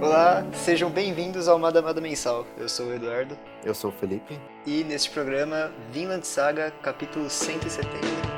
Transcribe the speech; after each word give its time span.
Olá, 0.00 0.44
sejam 0.52 0.90
bem-vindos 0.90 1.48
ao 1.48 1.58
Madamada 1.58 2.00
Mensal. 2.00 2.46
Eu 2.58 2.68
sou 2.68 2.86
o 2.86 2.94
Eduardo 2.94 3.36
Eu 3.64 3.74
sou 3.74 3.90
o 3.90 3.92
Felipe. 3.92 4.38
e 4.66 4.84
neste 4.84 5.10
programa 5.10 5.72
Vinland 5.90 6.26
Saga, 6.26 6.70
capítulo 6.82 7.28
170. 7.30 8.35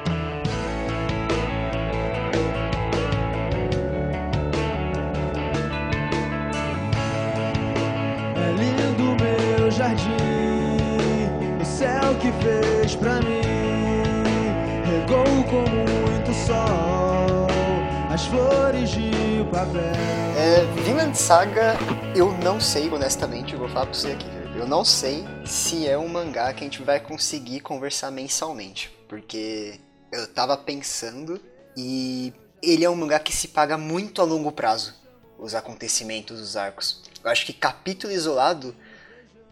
É, 19.60 20.64
Vinland 20.84 21.18
Saga, 21.18 21.74
eu 22.14 22.30
não 22.44 22.60
sei, 22.60 22.88
honestamente, 22.88 23.54
eu 23.54 23.58
vou 23.58 23.68
falar 23.68 23.86
pra 23.86 23.94
você 23.94 24.12
aqui. 24.12 24.26
Eu 24.56 24.68
não 24.68 24.84
sei 24.84 25.24
se 25.44 25.84
é 25.88 25.98
um 25.98 26.06
mangá 26.06 26.52
que 26.52 26.60
a 26.60 26.64
gente 26.64 26.80
vai 26.80 27.00
conseguir 27.00 27.58
conversar 27.58 28.12
mensalmente. 28.12 28.88
Porque 29.08 29.80
eu 30.12 30.28
tava 30.28 30.56
pensando 30.56 31.40
e 31.76 32.32
ele 32.62 32.84
é 32.84 32.90
um 32.90 32.94
mangá 32.94 33.18
que 33.18 33.34
se 33.34 33.48
paga 33.48 33.76
muito 33.76 34.22
a 34.22 34.24
longo 34.24 34.52
prazo. 34.52 34.94
Os 35.36 35.56
acontecimentos, 35.56 36.40
os 36.40 36.56
arcos. 36.56 37.02
Eu 37.24 37.28
acho 37.28 37.44
que 37.44 37.52
capítulo 37.52 38.12
isolado 38.12 38.76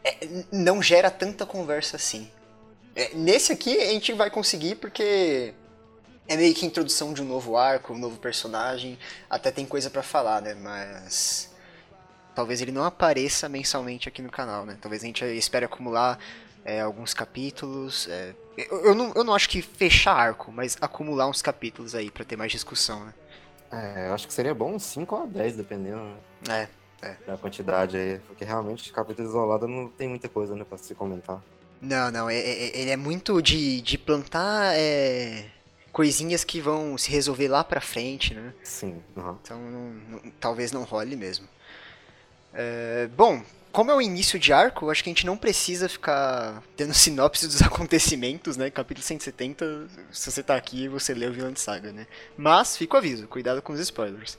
é, 0.04 0.28
não 0.52 0.80
gera 0.80 1.10
tanta 1.10 1.44
conversa 1.44 1.96
assim. 1.96 2.30
É, 2.94 3.12
nesse 3.12 3.52
aqui 3.52 3.76
a 3.76 3.86
gente 3.86 4.12
vai 4.12 4.30
conseguir 4.30 4.76
porque 4.76 5.52
é 6.28 6.36
meio 6.36 6.54
que 6.54 6.66
introdução 6.66 7.12
de 7.12 7.22
um 7.22 7.24
novo 7.26 7.56
arco, 7.56 7.92
um 7.92 7.98
novo 7.98 8.16
personagem. 8.18 8.98
Até 9.30 9.50
tem 9.50 9.64
coisa 9.66 9.88
pra 9.90 10.02
falar, 10.02 10.42
né? 10.42 10.54
Mas 10.54 11.54
talvez 12.34 12.60
ele 12.60 12.72
não 12.72 12.84
apareça 12.84 13.48
mensalmente 13.48 14.08
aqui 14.08 14.20
no 14.22 14.30
canal, 14.30 14.64
né? 14.66 14.76
Talvez 14.80 15.02
a 15.02 15.06
gente 15.06 15.24
espere 15.24 15.64
acumular 15.64 16.18
é, 16.64 16.80
alguns 16.80 17.14
capítulos. 17.14 18.08
é, 18.08 18.34
eu, 18.56 18.86
eu 18.86 18.94
não, 18.94 19.12
eu 19.14 19.22
não 19.24 19.34
acho 19.34 19.48
que 19.48 19.62
fechar 19.62 20.14
arco, 20.14 20.50
mas 20.52 20.76
acumular 20.80 21.28
uns 21.28 21.40
capítulos 21.42 21.94
aí 21.94 22.10
pra 22.10 22.24
ter 22.24 22.36
mais 22.36 22.50
discussão, 22.52 23.04
né? 23.04 23.14
É, 23.70 24.08
eu 24.08 24.14
acho 24.14 24.26
que 24.28 24.32
seria 24.34 24.54
bom 24.54 24.74
uns 24.74 24.84
5 24.84 25.16
a 25.16 25.26
10, 25.26 25.56
dependendo 25.56 26.00
né, 26.46 26.68
É. 27.02 27.16
da 27.26 27.36
quantidade 27.36 27.96
aí. 27.96 28.18
Porque 28.26 28.44
realmente, 28.44 28.92
capítulo 28.92 29.28
isolado 29.28 29.66
não 29.66 29.88
tem 29.88 30.08
muita 30.08 30.28
coisa, 30.28 30.54
né, 30.54 30.64
pra 30.64 30.78
se 30.78 30.94
comentar. 30.94 31.42
Não, 31.80 32.10
não, 32.10 32.30
é- 32.30 32.36
é- 32.38 32.78
ele 32.80 32.90
é 32.90 32.96
muito 32.96 33.42
de, 33.42 33.80
de 33.82 33.98
plantar 33.98 34.72
é, 34.76 35.46
coisinhas 35.96 36.44
que 36.44 36.60
vão 36.60 36.98
se 36.98 37.10
resolver 37.10 37.48
lá 37.48 37.64
pra 37.64 37.80
frente, 37.80 38.34
né? 38.34 38.52
Sim, 38.62 39.02
aham. 39.16 39.38
Então 39.42 39.58
não- 39.58 39.90
não- 40.10 40.32
talvez 40.38 40.70
não 40.70 40.84
role 40.84 41.16
mesmo. 41.16 41.48
É, 42.52 43.08
bom, 43.16 43.42
como 43.72 43.90
é 43.90 43.94
o 43.94 44.02
início 44.02 44.38
de 44.38 44.52
arco, 44.52 44.90
acho 44.90 45.02
que 45.02 45.08
a 45.08 45.12
gente 45.14 45.24
não 45.24 45.38
precisa 45.38 45.88
ficar 45.88 46.62
tendo 46.76 46.92
sinopse 46.92 47.46
dos 47.46 47.62
acontecimentos, 47.62 48.58
né? 48.58 48.68
Capítulo 48.70 49.02
170, 49.02 49.88
se 50.12 50.30
você 50.30 50.42
tá 50.42 50.54
aqui, 50.54 50.86
você 50.86 51.14
leu 51.14 51.32
Vinland 51.32 51.58
Saga, 51.58 51.90
né? 51.90 52.06
Mas, 52.36 52.76
fica 52.76 52.96
o 52.96 52.98
aviso, 52.98 53.26
cuidado 53.26 53.62
com 53.62 53.72
os 53.72 53.80
spoilers. 53.80 54.36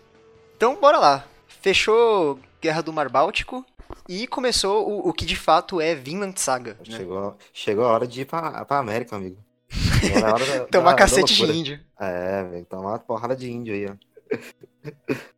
Então, 0.56 0.76
bora 0.80 1.00
lá. 1.00 1.28
Fechou 1.48 2.40
Guerra 2.62 2.84
do 2.84 2.94
Mar 2.94 3.10
Báltico 3.10 3.66
e 4.08 4.28
começou 4.28 4.88
o, 4.88 5.10
o 5.10 5.12
que 5.12 5.26
de 5.26 5.36
fato 5.36 5.82
é 5.82 5.96
Vinland 5.96 6.40
Saga, 6.40 6.78
né? 6.88 6.98
Chegou, 6.98 7.36
chegou 7.52 7.86
a 7.86 7.92
hora 7.94 8.06
de 8.06 8.22
ir 8.22 8.26
pra, 8.26 8.64
pra 8.64 8.78
América, 8.78 9.16
amigo. 9.16 9.47
Tomar 10.72 10.92
da 10.92 10.98
cacete 10.98 11.34
de 11.36 11.58
índio. 11.60 11.80
É, 12.00 12.44
velho, 12.44 12.66
tomar 12.66 12.90
uma 12.92 13.00
porrada 13.00 13.36
de 13.36 13.50
índio 13.52 13.74
aí, 13.74 13.88
ó. 13.90 13.94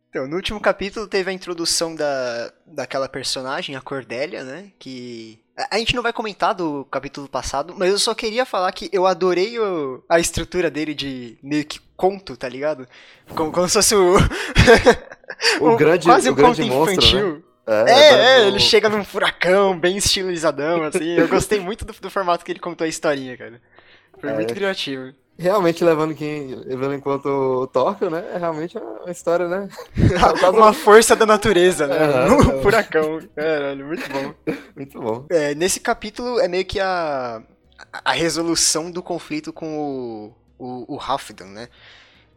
Então, 0.08 0.26
no 0.26 0.36
último 0.36 0.60
capítulo 0.60 1.06
teve 1.06 1.30
a 1.30 1.32
introdução 1.32 1.94
da, 1.94 2.52
daquela 2.66 3.08
personagem, 3.08 3.76
a 3.76 3.80
Cordélia, 3.80 4.42
né? 4.44 4.70
Que. 4.78 5.38
A 5.56 5.76
a 5.76 5.78
gente 5.78 5.94
não 5.94 6.02
vai 6.02 6.12
comentar 6.12 6.54
do 6.54 6.84
capítulo 6.90 7.28
passado, 7.28 7.74
mas 7.76 7.90
eu 7.90 7.98
só 7.98 8.14
queria 8.14 8.44
falar 8.46 8.72
que 8.72 8.88
eu 8.92 9.06
adorei 9.06 9.58
o- 9.58 10.02
a 10.08 10.18
estrutura 10.18 10.70
dele 10.70 10.94
de 10.94 11.38
meio 11.42 11.64
que 11.66 11.78
conto, 11.96 12.36
tá 12.36 12.48
ligado? 12.48 12.88
Como, 13.36 13.52
como 13.52 13.68
se 13.68 13.74
fosse 13.74 13.94
o. 13.94 14.14
O 15.60 15.76
grande- 15.78 16.06
quase 16.06 16.28
o 16.28 16.32
um 16.32 16.34
grande 16.34 16.62
conto 16.62 16.72
monstro, 16.72 16.94
infantil. 17.04 17.44
É, 17.66 17.92
É, 17.92 18.12
é, 18.42 18.46
ele 18.48 18.58
chega 18.58 18.88
num 18.88 19.04
furacão, 19.04 19.78
bem 19.78 19.96
estilizadão, 19.98 20.82
assim. 20.82 21.10
Eu 21.12 21.28
gostei 21.28 21.60
muito 21.60 21.84
do, 21.84 21.92
do 21.92 22.10
formato 22.10 22.44
que 22.44 22.50
ele 22.50 22.58
contou 22.58 22.84
a 22.84 22.88
historinha, 22.88 23.36
cara. 23.36 23.60
Foi 24.20 24.30
É. 24.30 24.34
muito 24.34 24.54
criativo. 24.54 25.12
Realmente 25.38 25.82
levando 25.82 26.14
quem 26.14 26.54
levando 26.66 26.94
enquanto 26.94 27.24
o 27.26 27.66
Tóquio, 27.66 28.10
né? 28.10 28.22
É 28.34 28.36
realmente 28.38 28.76
uma 28.76 29.10
história, 29.10 29.48
né? 29.48 29.68
Uma 30.52 30.74
força 30.74 31.16
da 31.16 31.24
natureza, 31.24 31.86
né? 31.86 31.96
Aham. 31.96 32.36
Um 32.58 32.62
furacão. 32.62 33.18
Caralho, 33.34 33.86
muito 33.86 34.02
bom. 34.10 34.34
Muito 34.76 35.00
bom. 35.00 35.26
É, 35.30 35.54
nesse 35.54 35.80
capítulo 35.80 36.38
é 36.40 36.46
meio 36.46 36.66
que 36.66 36.78
a, 36.78 37.42
a 38.04 38.12
resolução 38.12 38.90
do 38.90 39.02
conflito 39.02 39.50
com 39.50 39.78
o, 39.78 40.34
o, 40.58 40.96
o 40.96 41.00
Halfdan, 41.00 41.46
né? 41.46 41.68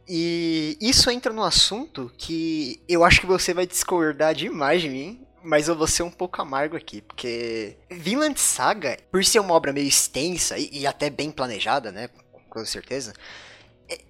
E 0.07 0.77
isso 0.79 1.09
entra 1.09 1.33
no 1.33 1.43
assunto 1.43 2.09
que 2.17 2.81
eu 2.87 3.03
acho 3.03 3.19
que 3.19 3.27
você 3.27 3.53
vai 3.53 3.65
discordar 3.67 4.33
demais 4.33 4.81
de 4.81 4.89
mim, 4.89 5.25
mas 5.43 5.67
eu 5.67 5.75
vou 5.75 5.87
ser 5.87 6.03
um 6.03 6.11
pouco 6.11 6.41
amargo 6.41 6.77
aqui, 6.77 7.01
porque 7.01 7.77
Vinland 7.89 8.39
Saga, 8.39 8.97
por 9.11 9.23
ser 9.23 9.39
uma 9.39 9.53
obra 9.53 9.73
meio 9.73 9.87
extensa 9.87 10.57
e, 10.57 10.69
e 10.71 10.87
até 10.87 11.09
bem 11.09 11.29
planejada, 11.29 11.91
né? 11.91 12.09
Com 12.49 12.65
certeza, 12.65 13.13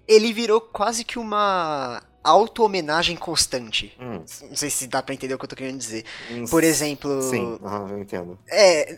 ele 0.07 0.31
virou 0.33 0.61
quase 0.61 1.03
que 1.03 1.17
uma 1.17 2.01
auto-homenagem 2.23 3.15
constante. 3.17 3.93
Hum, 3.99 4.23
Não 4.49 4.55
sei 4.55 4.69
se 4.69 4.87
dá 4.87 5.01
pra 5.03 5.13
entender 5.13 5.33
o 5.33 5.37
que 5.37 5.45
eu 5.45 5.49
tô 5.49 5.55
querendo 5.55 5.77
dizer. 5.77 6.05
hum, 6.31 6.45
Por 6.45 6.63
exemplo, 6.63 7.21
Sim, 7.21 7.59
aham, 7.63 7.89
eu 7.89 7.99
entendo. 7.99 8.39
é, 8.49 8.97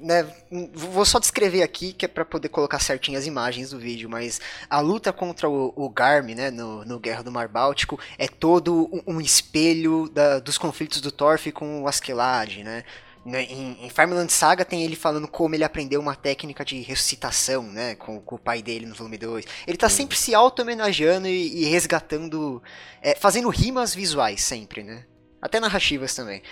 né, 0.00 0.26
vou 0.74 1.04
só 1.04 1.18
descrever 1.18 1.62
aqui 1.62 1.92
que 1.92 2.04
é 2.04 2.08
pra 2.08 2.24
poder 2.24 2.48
colocar 2.48 2.78
certinho 2.80 3.18
as 3.18 3.26
imagens 3.26 3.70
do 3.70 3.78
vídeo, 3.78 4.08
mas 4.08 4.40
a 4.68 4.80
luta 4.80 5.12
contra 5.12 5.48
o, 5.48 5.72
o 5.76 5.88
Garm, 5.88 6.26
né, 6.34 6.50
no, 6.50 6.84
no 6.84 6.98
Guerra 6.98 7.22
do 7.22 7.30
Mar 7.32 7.48
Báltico, 7.48 7.98
é 8.18 8.26
todo 8.28 8.88
um, 9.06 9.14
um 9.16 9.20
espelho 9.20 10.08
da- 10.08 10.38
dos 10.38 10.58
conflitos 10.58 11.00
do 11.00 11.10
Thorfinn 11.12 11.52
com 11.52 11.82
o 11.82 11.88
Askeladd, 11.88 12.62
né? 12.64 12.84
Né, 13.28 13.44
Em, 13.44 13.84
em 13.84 13.90
Farmland 13.90 14.32
Saga 14.32 14.64
tem 14.64 14.82
ele 14.82 14.96
falando 14.96 15.28
como 15.28 15.54
ele 15.54 15.62
aprendeu 15.62 16.00
uma 16.00 16.16
técnica 16.16 16.64
de 16.64 16.80
ressuscitação, 16.80 17.62
né, 17.62 17.94
com, 17.94 18.20
com 18.22 18.36
o 18.36 18.38
pai 18.38 18.62
dele 18.62 18.86
no 18.86 18.94
volume 18.94 19.18
2. 19.18 19.44
Ele 19.66 19.76
tá 19.76 19.90
sempre 19.90 20.16
se 20.16 20.34
auto-homenageando 20.34 21.28
e, 21.28 21.62
e 21.62 21.64
resgatando, 21.66 22.62
é, 23.02 23.14
fazendo 23.14 23.50
rimas 23.50 23.94
visuais 23.94 24.42
sempre, 24.42 24.82
né? 24.82 25.04
Até 25.42 25.60
narrativas 25.60 26.14
também. 26.14 26.42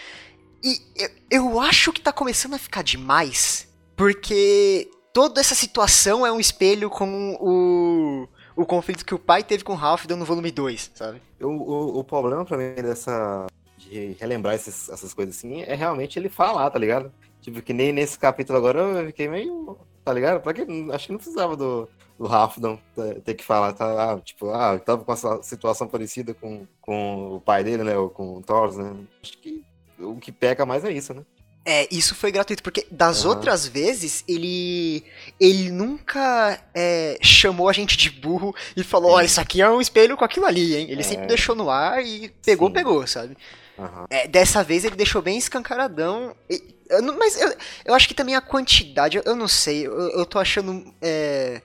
E 0.63 0.79
eu, 0.95 1.11
eu 1.31 1.61
acho 1.61 1.93
que 1.95 2.01
tá 2.01 2.13
começando 2.13 2.55
a 2.55 2.59
ficar 2.59 2.83
demais, 2.83 3.67
porque 3.97 4.91
toda 5.15 5.41
essa 5.41 5.55
situação 5.55 6.27
é 6.27 6.31
um 6.31 6.39
espelho 6.39 6.91
com 6.91 7.39
o, 7.41 8.29
o 8.55 8.67
conflito 8.67 9.05
que 9.05 9.15
o 9.15 9.19
pai 9.19 9.43
teve 9.43 9.65
com 9.65 9.73
o 9.73 9.79
Halfdan 9.79 10.17
no 10.17 10.27
volume 10.27 10.51
2, 10.51 10.91
sabe? 10.95 11.23
O, 11.41 11.47
o, 11.47 11.99
o 12.01 12.05
problema 12.05 12.45
pra 12.45 12.59
mim 12.59 12.75
dessa. 12.75 13.47
De 13.89 14.17
relembrar 14.21 14.55
esses- 14.55 14.89
essas 14.89 15.13
coisas 15.15 15.37
assim 15.37 15.63
é 15.63 15.75
realmente 15.75 16.19
ele 16.19 16.29
falar, 16.29 16.69
tá 16.71 16.79
ligado? 16.79 17.13
Tipo, 17.41 17.63
que 17.63 17.73
nem 17.73 17.93
nesse 17.93 18.19
capítulo 18.19 18.59
agora 18.59 18.81
eu 18.81 19.07
fiquei 19.07 19.29
meio. 19.29 19.79
Tá 20.05 20.13
ligado? 20.13 20.41
Pra 20.41 20.55
que, 20.55 20.63
acho 20.93 21.07
que 21.07 21.13
não 21.13 21.19
precisava 21.19 21.57
do, 21.57 21.89
do 22.17 22.27
Halfdan 22.27 22.79
ter- 22.95 23.21
ter 23.23 23.35
que 23.35 23.45
falar, 23.45 23.73
tá? 23.73 24.13
Ah, 24.13 24.21
tipo, 24.21 24.51
ah, 24.51 24.75
eu 24.75 24.81
tava 24.81 25.05
com 25.05 25.13
essa 25.13 25.43
situação 25.43 25.89
parecida 25.89 26.33
com, 26.33 26.65
com 26.81 27.35
o 27.37 27.41
pai 27.41 27.65
dele, 27.65 27.83
né? 27.83 27.97
Ou 27.99 28.09
com 28.09 28.37
o 28.37 28.43
Thor, 28.43 28.73
né? 28.77 28.95
Acho 29.23 29.37
que 29.39 29.65
o 29.99 30.15
que 30.17 30.31
peca 30.31 30.65
mais 30.65 30.85
é 30.85 30.93
isso, 30.93 31.13
né? 31.13 31.23
É, 31.65 31.89
isso 31.93 32.15
foi 32.15 32.31
gratuito, 32.31 32.63
porque 32.63 32.87
das 32.89 33.23
Aham. 33.25 33.31
outras 33.35 33.67
vezes, 33.67 34.23
ele 34.29 35.03
ele 35.41 35.73
nunca 35.73 36.61
é, 36.73 37.19
chamou 37.21 37.69
a 37.69 37.73
gente 37.73 37.97
de 37.97 38.09
burro 38.09 38.55
e 38.77 38.85
falou, 38.85 39.11
ó, 39.11 39.19
Sim. 39.19 39.25
isso 39.27 39.41
aqui 39.41 39.61
é 39.61 39.69
um 39.69 39.81
espelho 39.81 40.17
com 40.17 40.25
aquilo 40.25 40.47
ali, 40.47 40.77
hein? 40.77 40.87
Ele 40.89 41.01
É. 41.01 41.03
sempre 41.05 41.27
deixou 41.27 41.57
no 41.57 41.69
ar 41.69 42.01
e 42.05 42.29
pegou, 42.45 42.69
Sim. 42.69 42.75
pegou, 42.75 43.05
sabe? 43.09 43.37
Aham. 43.79 44.07
É, 44.11 44.27
dessa 44.27 44.63
vez 44.65 44.85
ele 44.85 44.97
deixou 44.97 45.21
bem 45.23 45.37
escancaradão. 45.39 46.35
E- 46.49 46.75
eu 46.89 47.03
mas 47.15 47.41
eu, 47.41 47.53
eu 47.85 47.95
acho 47.95 48.07
que 48.09 48.15
também 48.15 48.35
a 48.37 48.41
quantidade, 48.41 49.17
eu, 49.17 49.23
eu 49.27 49.35
não 49.37 49.49
sei, 49.49 49.87
eu, 49.87 49.93
eu 50.11 50.25
tô 50.27 50.39
achando. 50.39 50.95
é, 51.03 51.61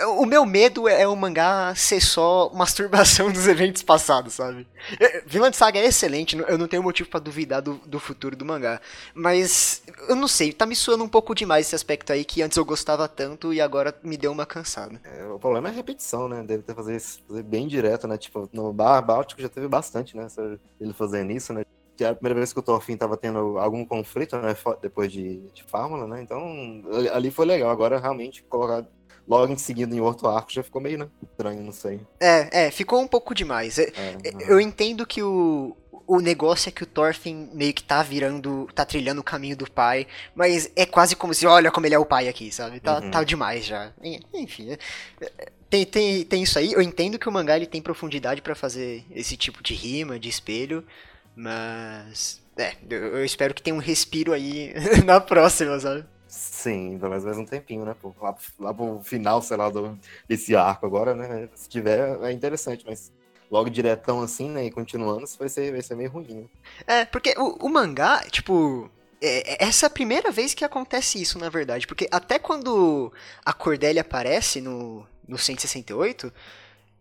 o 0.00 0.24
meu 0.24 0.46
medo 0.46 0.88
é 0.88 1.06
o 1.06 1.14
mangá 1.14 1.74
ser 1.74 2.00
só 2.00 2.50
masturbação 2.54 3.30
dos 3.32 3.46
eventos 3.46 3.82
passados, 3.82 4.34
sabe? 4.34 4.66
É, 4.98 5.22
Vinland 5.26 5.54
Saga 5.54 5.78
é 5.78 5.84
excelente, 5.84 6.36
eu 6.36 6.56
não 6.56 6.66
tenho 6.66 6.82
motivo 6.82 7.08
pra 7.10 7.20
duvidar 7.20 7.60
do, 7.60 7.74
do 7.86 8.00
futuro 8.00 8.34
do 8.34 8.44
mangá. 8.44 8.80
Mas 9.14 9.82
eu 10.08 10.16
não 10.16 10.26
sei, 10.26 10.52
tá 10.52 10.64
me 10.64 10.74
suando 10.74 11.04
um 11.04 11.08
pouco 11.08 11.34
demais 11.34 11.66
esse 11.66 11.74
aspecto 11.74 12.12
aí 12.12 12.24
que 12.24 12.42
antes 12.42 12.56
eu 12.56 12.64
gostava 12.64 13.06
tanto 13.06 13.52
e 13.52 13.60
agora 13.60 13.94
me 14.02 14.16
deu 14.16 14.32
uma 14.32 14.46
cansada. 14.46 15.00
É, 15.04 15.26
o 15.26 15.38
problema 15.38 15.68
é 15.68 15.72
a 15.72 15.74
repetição, 15.74 16.28
né? 16.28 16.42
Deve 16.42 16.62
ter 16.62 16.74
fazer 16.74 16.96
isso 16.96 17.22
fazer 17.28 17.42
bem 17.42 17.68
direto, 17.68 18.08
né? 18.08 18.16
Tipo, 18.16 18.48
no 18.52 18.72
Bar 18.72 19.02
Báltico 19.02 19.42
já 19.42 19.48
teve 19.48 19.68
bastante, 19.68 20.16
né? 20.16 20.26
Ele 20.80 20.92
fazendo 20.94 21.32
isso, 21.32 21.52
né? 21.52 21.64
Que 21.96 22.04
a 22.04 22.14
primeira 22.14 22.36
vez 22.36 22.52
que 22.52 22.58
o 22.58 22.62
Thorfinn 22.62 22.96
tava 22.96 23.18
tendo 23.18 23.58
algum 23.58 23.84
conflito, 23.84 24.36
né? 24.38 24.56
Depois 24.80 25.12
de, 25.12 25.40
de 25.52 25.62
Fórmula, 25.64 26.06
né? 26.06 26.22
Então, 26.22 26.42
ali 27.12 27.30
foi 27.30 27.44
legal. 27.44 27.70
Agora, 27.70 28.00
realmente, 28.00 28.42
colocar 28.44 28.86
logo 29.28 29.52
em 29.52 29.56
seguida 29.58 29.94
em 29.94 30.00
outro 30.00 30.28
arco 30.28 30.52
já 30.52 30.62
ficou 30.62 30.80
meio, 30.80 30.98
né? 30.98 31.08
Estranho, 31.22 31.62
não 31.62 31.72
sei. 31.72 32.00
É, 32.20 32.66
é, 32.66 32.70
ficou 32.70 33.00
um 33.00 33.06
pouco 33.08 33.34
demais. 33.34 33.78
É, 33.78 33.84
É, 33.96 34.52
Eu 34.52 34.60
entendo 34.60 35.06
que 35.06 35.22
o, 35.22 35.76
o 36.06 36.20
negócio 36.20 36.68
é 36.68 36.72
que 36.72 36.82
o 36.82 36.86
Thorfinn 36.86 37.48
meio 37.52 37.72
que 37.72 37.82
tá 37.84 38.02
virando, 38.02 38.68
tá 38.74 38.84
trilhando 38.84 39.20
o 39.20 39.24
caminho 39.24 39.56
do 39.56 39.70
pai, 39.70 40.06
mas 40.34 40.70
é 40.76 40.84
quase 40.84 41.14
como 41.16 41.32
se, 41.32 41.46
olha 41.46 41.70
como 41.70 41.86
ele 41.86 41.94
é 41.94 41.98
o 41.98 42.04
pai 42.04 42.28
aqui, 42.28 42.50
sabe? 42.52 42.80
Tá, 42.80 42.98
Uhum. 43.00 43.10
tá 43.10 43.22
demais 43.24 43.64
já. 43.64 43.92
Enfim, 44.34 44.70
é- 44.72 44.78
é- 45.20 45.48
tem, 45.70 45.86
tem, 45.86 46.24
tem 46.24 46.42
isso 46.42 46.58
aí. 46.58 46.72
Eu 46.72 46.82
entendo 46.82 47.18
que 47.18 47.28
o 47.28 47.32
mangá 47.32 47.56
ele 47.56 47.66
tem 47.66 47.80
profundidade 47.80 48.42
pra 48.42 48.54
fazer 48.54 49.04
esse 49.10 49.36
tipo 49.38 49.62
de 49.62 49.72
rima, 49.72 50.18
de 50.18 50.28
espelho, 50.28 50.84
mas. 51.34 52.40
É, 52.58 52.74
eu, 52.90 53.16
eu 53.16 53.24
espero 53.24 53.54
que 53.54 53.62
tenha 53.62 53.74
um 53.74 53.78
respiro 53.80 54.32
aí 54.34 54.74
na 55.06 55.18
próxima, 55.20 55.78
sabe? 55.80 56.04
Sim, 56.34 56.98
pelo 56.98 57.10
menos 57.10 57.24
mais 57.26 57.36
um 57.36 57.44
tempinho, 57.44 57.84
né? 57.84 57.94
Pô? 58.00 58.14
Lá, 58.20 58.34
lá 58.58 58.72
pro 58.72 59.02
final, 59.02 59.42
sei 59.42 59.56
lá, 59.56 59.68
do, 59.68 59.98
desse 60.26 60.56
arco 60.56 60.86
agora, 60.86 61.14
né? 61.14 61.48
Se 61.54 61.68
tiver, 61.68 62.18
é 62.22 62.32
interessante, 62.32 62.84
mas 62.86 63.12
logo 63.50 63.68
diretão 63.68 64.22
assim, 64.22 64.48
né? 64.50 64.64
E 64.64 64.70
continuando, 64.70 65.24
isso 65.24 65.38
vai 65.38 65.48
ser, 65.50 65.70
vai 65.72 65.82
ser 65.82 65.94
meio 65.94 66.10
ruim, 66.10 66.34
né? 66.34 66.48
É, 66.86 67.04
porque 67.04 67.34
o, 67.36 67.66
o 67.66 67.68
mangá, 67.68 68.24
tipo. 68.30 68.90
é- 69.20 69.64
é- 69.64 69.68
essa 69.68 69.86
é 69.86 69.88
a 69.88 69.90
primeira 69.90 70.30
vez 70.30 70.54
que 70.54 70.64
acontece 70.64 71.20
isso, 71.20 71.38
na 71.38 71.50
verdade. 71.50 71.86
Porque 71.86 72.08
até 72.10 72.38
quando 72.38 73.12
a 73.44 73.52
Cordélia 73.52 74.00
aparece 74.00 74.60
no, 74.62 75.06
no 75.28 75.36
168, 75.36 76.32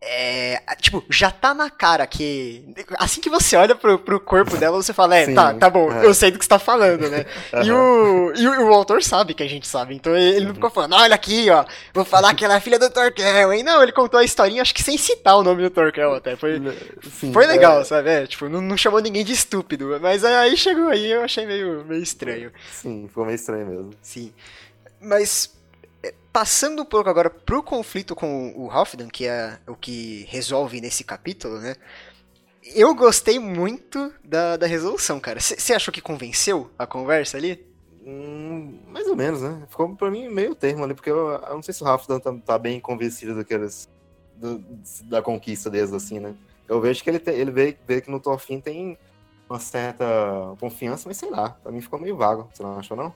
é, 0.04 0.60
tipo, 0.80 1.04
já 1.10 1.30
tá 1.30 1.54
na 1.54 1.70
cara 1.70 2.08
que. 2.08 2.66
Assim 2.98 3.22
que 3.22 3.30
você 3.30 3.56
olha 3.56 3.76
pro, 3.76 4.00
pro 4.00 4.20
corpo 4.20 4.58
dela, 4.58 4.82
você 4.82 4.94
fala, 4.94 5.16
é, 5.16 5.26
Sim, 5.28 5.36
tá, 5.36 5.54
tá 5.54 5.70
bom, 5.70 5.94
é. 5.94 6.06
eu 6.06 6.14
sei 6.14 6.32
do 6.32 6.40
que 6.40 6.46
você 6.46 6.50
tá 6.50 6.58
falando, 6.58 7.08
né? 7.08 7.26
E, 7.64 7.72
o, 7.72 8.34
e, 8.36 8.48
o, 8.48 8.70
o 8.70 8.74
autor 8.74 9.04
sabe 9.04 9.36
que 9.36 9.44
a 9.44 9.48
gente 9.48 9.68
sabe, 9.68 9.94
então 9.94 10.16
ele 10.16 10.40
Uhum. 10.42 10.48
não 10.48 10.56
ficou 10.56 10.70
falando, 10.72 10.96
olha 10.96 11.14
aqui, 11.14 11.50
ó, 11.52 11.64
vou 11.94 12.04
falar 12.04 12.34
que 12.34 12.44
ela 12.44 12.56
é 12.56 12.60
filha 12.60 12.80
do 12.80 12.90
Torquel, 12.90 13.54
hein? 13.54 13.62
Não, 13.62 13.84
ele 13.84 13.92
contou 13.92 14.20
a 14.20 14.24
historinha, 14.24 14.64
acho 14.64 14.74
que 14.74 14.82
sem 14.82 14.98
citar 14.98 15.38
o 15.38 15.44
nome 15.44 15.62
do 15.62 15.70
Torquel 15.70 16.16
até. 16.16 16.36
Foi, 16.36 16.60
Sim, 17.20 17.32
foi 17.32 17.46
legal, 17.46 17.82
é, 17.82 17.84
sabe? 17.84 18.10
É, 18.10 18.26
tipo, 18.26 18.50
não, 18.50 18.60
não 18.60 18.76
chamou 18.78 19.00
ninguém 19.02 19.24
de 19.24 19.34
estúpido. 19.34 20.00
Mas 20.02 20.24
aí 20.26 20.58
chegou 20.58 20.88
aí, 20.90 21.12
eu 21.12 21.22
achei 21.24 21.46
meio, 21.46 21.86
meio 21.86 22.02
estranho. 22.02 22.52
sim, 22.72 23.08
ficou 23.08 23.24
meio 23.26 23.36
estranho 23.36 23.68
mesmo. 23.68 23.90
Sim. 24.02 24.34
Mas, 25.00 25.52
é, 25.54 25.61
passando 26.32 26.82
um 26.82 26.86
pouco 26.86 27.10
agora 27.10 27.30
pro 27.30 27.64
conflito 27.64 28.16
com 28.16 28.54
o 28.56 28.70
Halfdan, 28.72 29.08
que 29.10 29.26
é 29.28 29.60
o 29.68 29.76
que 29.76 30.26
resolve 30.30 30.82
nesse 30.82 31.04
capítulo, 31.04 31.60
né? 31.60 31.76
Eu 32.76 32.94
gostei 32.94 33.40
muito 33.40 34.14
da, 34.24 34.56
da 34.58 34.68
resolução, 34.68 35.20
cara. 35.20 35.40
Você 35.40 35.74
achou 35.74 35.92
que 35.94 36.02
convenceu 36.02 36.70
a 36.78 36.86
conversa 36.86 37.38
ali? 37.38 37.66
Hum, 38.06 38.80
mais 38.88 39.08
ou 39.08 39.16
menos, 39.16 39.42
né? 39.42 39.66
Ficou 39.70 39.96
pra 39.96 40.12
mim 40.12 40.28
meio 40.30 40.56
termo 40.56 40.84
ali, 40.84 40.94
porque 40.94 41.10
eu, 41.10 41.30
eu 41.32 41.56
não 41.56 41.64
sei 41.64 41.74
se 41.74 41.82
o 41.84 41.86
Rafdan 41.86 42.20
tá, 42.20 42.34
tá 42.46 42.58
bem 42.60 42.80
convencido 42.80 43.36
daqueles, 43.36 43.88
do- 44.36 44.64
da 45.10 45.22
conquista 45.22 45.70
deles, 45.70 45.92
assim, 45.94 46.20
né? 46.20 46.36
Eu 46.68 46.80
vejo 46.80 47.04
que 47.04 47.10
ele, 47.10 47.20
tem, 47.20 47.36
ele 47.36 47.52
vê, 47.52 47.78
vê 47.86 48.02
que 48.02 48.12
no 48.12 48.20
Thorfinn 48.20 48.62
tem 48.62 48.98
uma 49.50 49.60
certa 49.60 50.06
confiança, 50.60 51.08
mas 51.10 51.18
sei 51.18 51.30
lá, 51.30 51.50
pra 51.50 51.72
mim 51.72 51.82
ficou 51.82 52.00
meio 52.00 52.16
vago, 52.16 52.50
você 52.54 52.64
não 52.64 52.80
achou, 52.80 52.96
não? 52.96 53.14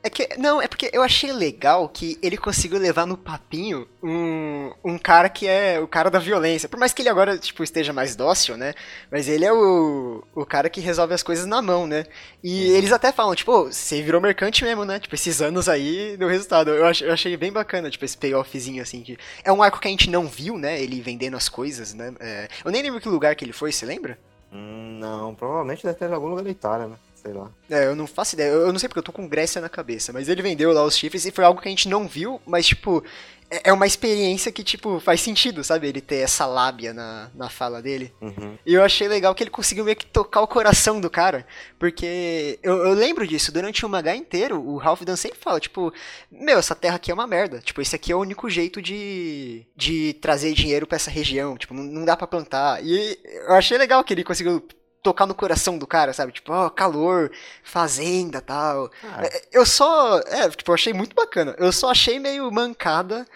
É 0.00 0.08
que, 0.08 0.28
não, 0.38 0.62
é 0.62 0.68
porque 0.68 0.88
eu 0.92 1.02
achei 1.02 1.32
legal 1.32 1.88
que 1.88 2.16
ele 2.22 2.36
conseguiu 2.36 2.78
levar 2.78 3.04
no 3.04 3.16
papinho 3.16 3.86
um, 4.00 4.70
um 4.84 4.96
cara 4.96 5.28
que 5.28 5.46
é 5.46 5.80
o 5.80 5.88
cara 5.88 6.08
da 6.08 6.20
violência. 6.20 6.68
Por 6.68 6.78
mais 6.78 6.92
que 6.92 7.02
ele 7.02 7.08
agora, 7.08 7.36
tipo, 7.36 7.64
esteja 7.64 7.92
mais 7.92 8.14
dócil, 8.14 8.56
né? 8.56 8.74
Mas 9.10 9.26
ele 9.28 9.44
é 9.44 9.52
o, 9.52 10.22
o 10.36 10.46
cara 10.46 10.70
que 10.70 10.80
resolve 10.80 11.14
as 11.14 11.22
coisas 11.22 11.46
na 11.46 11.60
mão, 11.60 11.84
né? 11.84 12.06
E 12.44 12.70
eles 12.70 12.92
até 12.92 13.10
falam, 13.10 13.34
tipo, 13.34 13.50
"Ô, 13.50 13.64
você 13.72 14.00
virou 14.00 14.20
mercante 14.20 14.62
mesmo, 14.62 14.84
né? 14.84 15.00
Tipo, 15.00 15.16
esses 15.16 15.42
anos 15.42 15.68
aí 15.68 16.16
deu 16.16 16.28
resultado. 16.28 16.70
Eu 16.70 16.86
achei, 16.86 17.08
eu 17.08 17.12
achei 17.12 17.36
bem 17.36 17.50
bacana, 17.52 17.90
tipo, 17.90 18.04
esse 18.04 18.16
payoffzinho, 18.16 18.80
assim. 18.80 19.02
Que 19.02 19.18
é 19.42 19.52
um 19.52 19.62
arco 19.62 19.80
que 19.80 19.88
a 19.88 19.90
gente 19.90 20.08
não 20.08 20.28
viu, 20.28 20.56
né? 20.56 20.80
Ele 20.80 21.00
vendendo 21.00 21.36
as 21.36 21.48
coisas, 21.48 21.92
né? 21.92 22.14
É, 22.20 22.48
eu 22.64 22.70
nem 22.70 22.82
lembro 22.82 23.00
que 23.00 23.08
lugar 23.08 23.34
que 23.34 23.44
ele 23.44 23.52
foi, 23.52 23.72
você 23.72 23.84
lembra? 23.84 24.16
Hum, 24.52 24.98
não, 25.00 25.34
provavelmente 25.34 25.82
deve 25.84 25.98
ter 25.98 26.08
em 26.08 26.14
algum 26.14 26.28
lugar 26.28 26.44
da 26.44 26.50
Itália, 26.50 26.86
né? 26.86 26.96
Sei 27.22 27.32
lá. 27.32 27.50
É, 27.68 27.86
eu 27.86 27.96
não 27.96 28.06
faço 28.06 28.34
ideia. 28.34 28.50
Eu 28.50 28.68
eu 28.68 28.72
não 28.72 28.78
sei 28.78 28.88
porque 28.88 28.98
eu 28.98 29.02
tô 29.02 29.12
com 29.12 29.28
Grécia 29.28 29.60
na 29.60 29.68
cabeça, 29.68 30.12
mas 30.12 30.28
ele 30.28 30.42
vendeu 30.42 30.72
lá 30.72 30.84
os 30.84 30.96
chifres 30.96 31.24
e 31.24 31.30
foi 31.30 31.44
algo 31.44 31.60
que 31.60 31.68
a 31.68 31.70
gente 31.70 31.88
não 31.88 32.06
viu, 32.06 32.40
mas, 32.46 32.66
tipo, 32.66 33.02
é 33.50 33.70
é 33.70 33.72
uma 33.72 33.86
experiência 33.86 34.52
que, 34.52 34.62
tipo, 34.62 35.00
faz 35.00 35.20
sentido, 35.20 35.64
sabe? 35.64 35.88
Ele 35.88 36.00
ter 36.00 36.16
essa 36.16 36.46
lábia 36.46 36.92
na, 36.92 37.30
na 37.34 37.48
fala 37.48 37.80
dele. 37.82 38.12
Uhum. 38.20 38.58
E 38.64 38.74
eu 38.74 38.84
achei 38.84 39.08
legal 39.08 39.34
que 39.34 39.42
ele 39.42 39.50
conseguiu 39.50 39.84
meio 39.84 39.96
que 39.96 40.06
tocar 40.06 40.42
o 40.42 40.46
coração 40.46 41.00
do 41.00 41.10
cara, 41.10 41.46
porque 41.78 42.58
eu, 42.62 42.76
eu 42.76 42.92
lembro 42.92 43.26
disso, 43.26 43.50
durante 43.50 43.84
o 43.84 43.88
mangá 43.88 44.14
inteiro, 44.14 44.60
o 44.60 44.80
Halfdan 44.80 45.16
sempre 45.16 45.38
fala, 45.38 45.58
tipo, 45.60 45.92
meu, 46.30 46.58
essa 46.58 46.74
terra 46.74 46.96
aqui 46.96 47.10
é 47.10 47.14
uma 47.14 47.26
merda, 47.26 47.60
tipo, 47.60 47.80
esse 47.80 47.96
aqui 47.96 48.12
é 48.12 48.16
o 48.16 48.20
único 48.20 48.48
jeito 48.50 48.82
de, 48.82 49.66
de 49.74 50.12
trazer 50.20 50.52
dinheiro 50.52 50.86
pra 50.86 50.96
essa 50.96 51.10
região, 51.10 51.56
tipo, 51.56 51.74
não, 51.74 51.82
não 51.84 52.04
dá 52.04 52.16
pra 52.16 52.26
plantar. 52.26 52.84
E 52.84 53.18
eu 53.24 53.54
achei 53.54 53.78
legal 53.78 54.04
que 54.04 54.12
ele 54.12 54.24
conseguiu 54.24 54.62
tocar 55.02 55.26
no 55.26 55.34
coração 55.34 55.78
do 55.78 55.86
cara, 55.86 56.12
sabe? 56.12 56.32
Tipo, 56.32 56.52
ó, 56.52 56.68
calor, 56.70 57.30
fazenda, 57.62 58.40
tal. 58.40 58.90
Ah, 59.02 59.24
É, 59.24 59.42
Eu 59.52 59.64
só, 59.66 60.18
é, 60.20 60.48
tipo, 60.50 60.70
eu 60.70 60.74
achei 60.74 60.92
muito 60.92 61.14
bacana. 61.14 61.54
Eu 61.58 61.72
só 61.72 61.90
achei 61.90 62.18
meio 62.18 62.50
mancada 62.50 63.26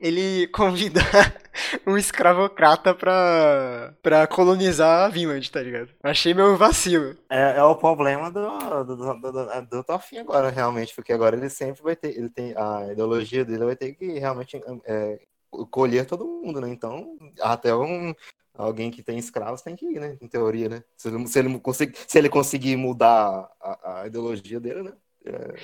ele 0.00 0.46
convidar 0.54 1.36
um 1.86 1.96
escravocrata 1.98 2.94
pra, 2.94 3.92
pra 4.02 4.26
colonizar 4.26 5.04
a 5.04 5.08
Vinland, 5.08 5.50
tá 5.50 5.60
ligado? 5.62 5.90
Achei 6.02 6.32
meio 6.32 6.56
vacilo. 6.56 7.16
É, 7.28 7.56
é 7.58 7.62
o 7.62 7.74
problema 7.76 8.30
do, 8.30 8.84
do, 8.84 8.96
do, 8.96 9.32
do, 9.32 9.66
do 9.70 9.84
Thorfinn 9.84 10.20
agora, 10.20 10.48
realmente, 10.48 10.94
porque 10.94 11.12
agora 11.12 11.36
ele 11.36 11.50
sempre 11.50 11.82
vai 11.82 11.94
ter, 11.94 12.16
ele 12.16 12.30
tem, 12.30 12.54
a 12.56 12.92
ideologia 12.92 13.44
dele 13.44 13.64
vai 13.66 13.76
ter 13.76 13.92
que 13.92 14.18
realmente 14.18 14.58
é, 14.86 15.18
colher 15.70 16.06
todo 16.06 16.26
mundo, 16.26 16.60
né? 16.60 16.70
Então, 16.70 17.16
até 17.40 17.74
um, 17.74 18.14
alguém 18.54 18.90
que 18.90 19.02
tem 19.02 19.18
escravos 19.18 19.62
tem 19.62 19.76
que 19.76 19.86
ir, 19.86 20.00
né? 20.00 20.16
Em 20.20 20.28
teoria, 20.28 20.68
né? 20.68 20.84
Se 20.96 21.08
ele, 21.08 21.26
se 21.26 21.38
ele, 21.38 21.58
conseguir, 21.60 21.98
se 22.06 22.18
ele 22.18 22.28
conseguir 22.28 22.76
mudar 22.76 23.50
a, 23.60 24.02
a 24.02 24.06
ideologia 24.06 24.60
dele, 24.60 24.82
né? 24.82 24.92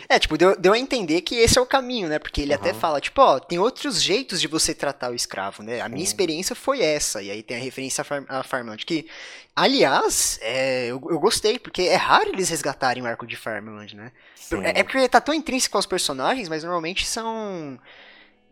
É, 0.08 0.18
tipo, 0.18 0.36
deu, 0.36 0.56
deu 0.56 0.72
a 0.72 0.78
entender 0.78 1.22
que 1.22 1.34
esse 1.36 1.58
é 1.58 1.60
o 1.60 1.66
caminho, 1.66 2.08
né? 2.08 2.18
Porque 2.18 2.40
ele 2.42 2.52
até 2.52 2.72
Aham. 2.72 2.80
fala, 2.80 3.00
tipo, 3.00 3.20
ó, 3.20 3.38
tem 3.38 3.58
outros 3.58 4.02
jeitos 4.02 4.40
de 4.40 4.46
você 4.46 4.74
tratar 4.74 5.10
o 5.10 5.14
escravo, 5.14 5.62
né? 5.62 5.80
A 5.80 5.88
minha 5.88 6.02
Sim. 6.02 6.04
experiência 6.04 6.54
foi 6.54 6.80
essa. 6.82 7.22
E 7.22 7.30
aí 7.30 7.42
tem 7.42 7.56
a 7.56 7.60
referência 7.60 8.02
a, 8.02 8.04
Farm 8.04 8.24
a 8.28 8.42
Farmland, 8.42 8.84
que, 8.84 9.06
aliás, 9.54 10.38
é, 10.42 10.86
eu, 10.86 11.00
eu 11.10 11.18
gostei, 11.18 11.58
porque 11.58 11.82
é 11.82 11.96
raro 11.96 12.30
eles 12.30 12.48
resgatarem 12.48 13.02
o 13.02 13.06
arco 13.06 13.26
de 13.26 13.36
Farmland, 13.36 13.94
né? 13.96 14.12
Sim. 14.34 14.62
É 14.64 14.80
é 14.80 14.82
porque 14.82 15.08
tá 15.08 15.20
tão 15.20 15.34
intrínseco 15.34 15.76
aos 15.76 15.86
personagens, 15.86 16.48
mas 16.48 16.62
normalmente 16.62 17.06
são 17.06 17.78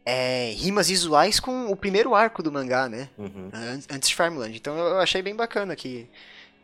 é, 0.05 0.53
rimas 0.57 0.89
visuais 0.89 1.41
com 1.41 1.67
o 1.71 1.77
primeiro 1.77 2.15
arco 2.15 2.43
do 2.43 2.53
mangá, 2.53 2.89
né? 2.89 3.09
Uhum. 3.19 3.51
An- 3.53 3.81
Antes 3.95 4.09
de 4.09 4.15
Farmland. 4.15 4.57
Então 4.57 4.77
eu 4.77 4.99
achei 5.01 5.23
bem 5.23 5.35
bacana 5.35 5.75
que 5.75 6.09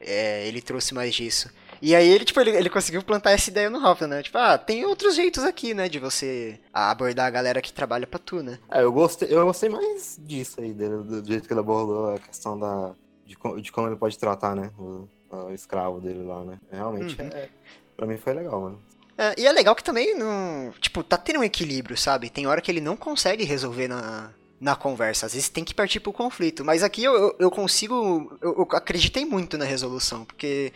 é, 0.01 0.47
ele 0.47 0.61
trouxe 0.63 0.95
mais 0.95 1.15
disso. 1.15 1.51
E 1.83 1.95
aí 1.95 2.07
ele, 2.09 2.25
tipo, 2.27 2.39
ele, 2.41 2.51
ele 2.51 2.69
conseguiu 2.69 3.03
plantar 3.03 3.31
essa 3.31 3.49
ideia 3.49 3.71
no 3.71 3.83
Hoffman, 3.83 4.09
né? 4.11 4.23
Tipo, 4.23 4.37
ah, 4.37 4.59
tem 4.59 4.85
outros 4.85 5.15
jeitos 5.15 5.45
aqui, 5.45 5.73
né? 5.73 5.89
De 5.89 5.99
você 5.99 6.61
abordar 6.73 7.27
a 7.27 7.31
galera 7.31 7.63
que 7.63 7.73
trabalha 7.73 8.07
pra 8.07 8.19
tu, 8.19 8.43
né? 8.43 8.59
É, 8.71 8.83
eu 8.83 8.93
gostei, 8.93 9.29
eu 9.31 9.45
gostei 9.47 9.71
mais 9.71 10.19
disso 10.23 10.61
aí, 10.61 10.73
dele, 10.75 10.97
do 11.03 11.25
jeito 11.27 11.47
que 11.47 11.53
ele 11.55 11.61
abordou 11.61 12.15
a 12.15 12.19
questão 12.19 12.59
da, 12.59 12.93
de, 13.25 13.35
de 13.63 13.73
como 13.73 13.87
ele 13.89 13.97
pode 13.97 14.19
tratar, 14.19 14.55
né? 14.55 14.71
O, 14.79 15.09
o 15.31 15.51
escravo 15.55 16.01
dele 16.01 16.23
lá, 16.23 16.45
né? 16.45 16.59
Realmente, 16.71 17.19
Uhum. 17.21 17.29
é, 17.29 17.49
pra 17.97 18.07
mim 18.07 18.19
foi 18.19 18.35
legal, 18.35 18.61
mano. 18.61 18.83
É, 19.21 19.35
e 19.39 19.47
é 19.47 19.53
legal 19.53 19.75
que 19.77 19.85
também, 19.85 20.17
não, 20.17 20.73
tipo, 20.81 21.05
tá 21.05 21.19
tendo 21.19 21.41
um 21.41 21.45
equilíbrio, 21.45 21.95
sabe? 21.95 22.31
Tem 22.31 22.47
hora 22.47 22.63
que 22.63 22.71
ele 22.71 22.81
não 22.81 22.97
consegue 22.97 23.45
resolver 23.45 23.87
na, 23.87 24.31
na 24.59 24.75
conversa. 24.75 25.27
Às 25.27 25.35
vezes 25.35 25.51
tem 25.51 25.63
que 25.63 25.75
partir 25.75 26.01
pro 26.01 26.11
conflito. 26.11 26.65
Mas 26.65 26.83
aqui 26.83 27.05
eu, 27.05 27.15
eu, 27.15 27.37
eu 27.39 27.51
consigo. 27.51 28.39
Eu, 28.41 28.55
eu 28.57 28.69
acreditei 28.73 29.27
muito 29.27 29.59
na 29.59 29.67
resolução, 29.67 30.25
porque. 30.25 30.73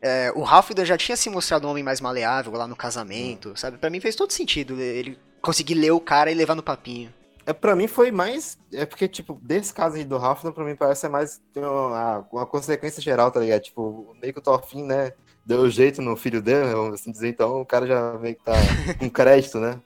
é, 0.00 0.32
o 0.36 0.44
Halfdan 0.44 0.84
já 0.84 0.96
tinha 0.96 1.16
se 1.16 1.28
mostrado 1.28 1.66
um 1.66 1.70
homem 1.70 1.82
mais 1.82 2.00
maleável 2.00 2.52
lá 2.52 2.68
no 2.68 2.76
casamento, 2.76 3.54
sabe? 3.56 3.76
Pra 3.76 3.90
mim 3.90 3.98
fez 3.98 4.14
todo 4.14 4.32
sentido 4.32 4.80
ele 4.80 5.18
conseguir 5.42 5.74
ler 5.74 5.90
o 5.90 6.00
cara 6.00 6.30
e 6.30 6.34
levar 6.34 6.54
no 6.54 6.62
papinho. 6.62 7.12
É, 7.44 7.52
pra 7.52 7.74
mim 7.74 7.88
foi 7.88 8.12
mais. 8.12 8.56
É 8.72 8.86
porque, 8.86 9.08
tipo, 9.08 9.36
desse 9.42 9.74
caso 9.74 9.96
aí 9.96 10.04
do 10.04 10.14
Halfdan, 10.16 10.52
pra 10.52 10.64
mim 10.64 10.76
parece 10.76 11.00
ser 11.00 11.08
mais 11.08 11.40
uma, 11.56 12.24
uma 12.30 12.46
consequência 12.46 13.02
geral, 13.02 13.32
tá 13.32 13.40
ligado? 13.40 13.62
Tipo, 13.62 14.14
meio 14.22 14.32
que 14.32 14.38
o 14.38 14.42
Thorfinn, 14.42 14.84
né? 14.84 15.12
Deu 15.44 15.68
jeito 15.70 16.00
no 16.02 16.16
filho 16.16 16.40
dele, 16.42 16.72
vamos 16.72 16.94
assim 17.00 17.10
dizer, 17.10 17.28
então 17.28 17.60
o 17.60 17.66
cara 17.66 17.86
já 17.86 18.12
meio 18.18 18.36
que 18.36 18.44
tá 18.44 18.52
com 18.98 19.08
crédito, 19.10 19.58
né? 19.58 19.78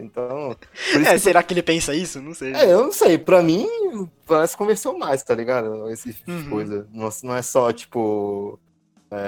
Então. 0.00 0.56
É, 0.94 1.12
que- 1.12 1.18
será 1.18 1.42
que 1.42 1.52
ele 1.52 1.62
pensa 1.62 1.94
isso? 1.94 2.20
Não 2.20 2.32
sei. 2.32 2.54
É, 2.54 2.72
eu 2.72 2.84
não 2.84 2.92
sei, 2.92 3.18
pra 3.18 3.42
mim 3.42 3.68
parece 4.26 4.54
que 4.54 4.58
conversou 4.58 4.98
mais, 4.98 5.22
tá 5.22 5.34
ligado? 5.34 5.90
Esse 5.90 6.12
tipo 6.14 6.30
de 6.30 6.44
Uhum. 6.44 6.50
coisa. 6.50 6.86
Não, 6.92 7.08
não 7.22 7.36
é 7.36 7.42
só, 7.42 7.70
tipo. 7.70 8.58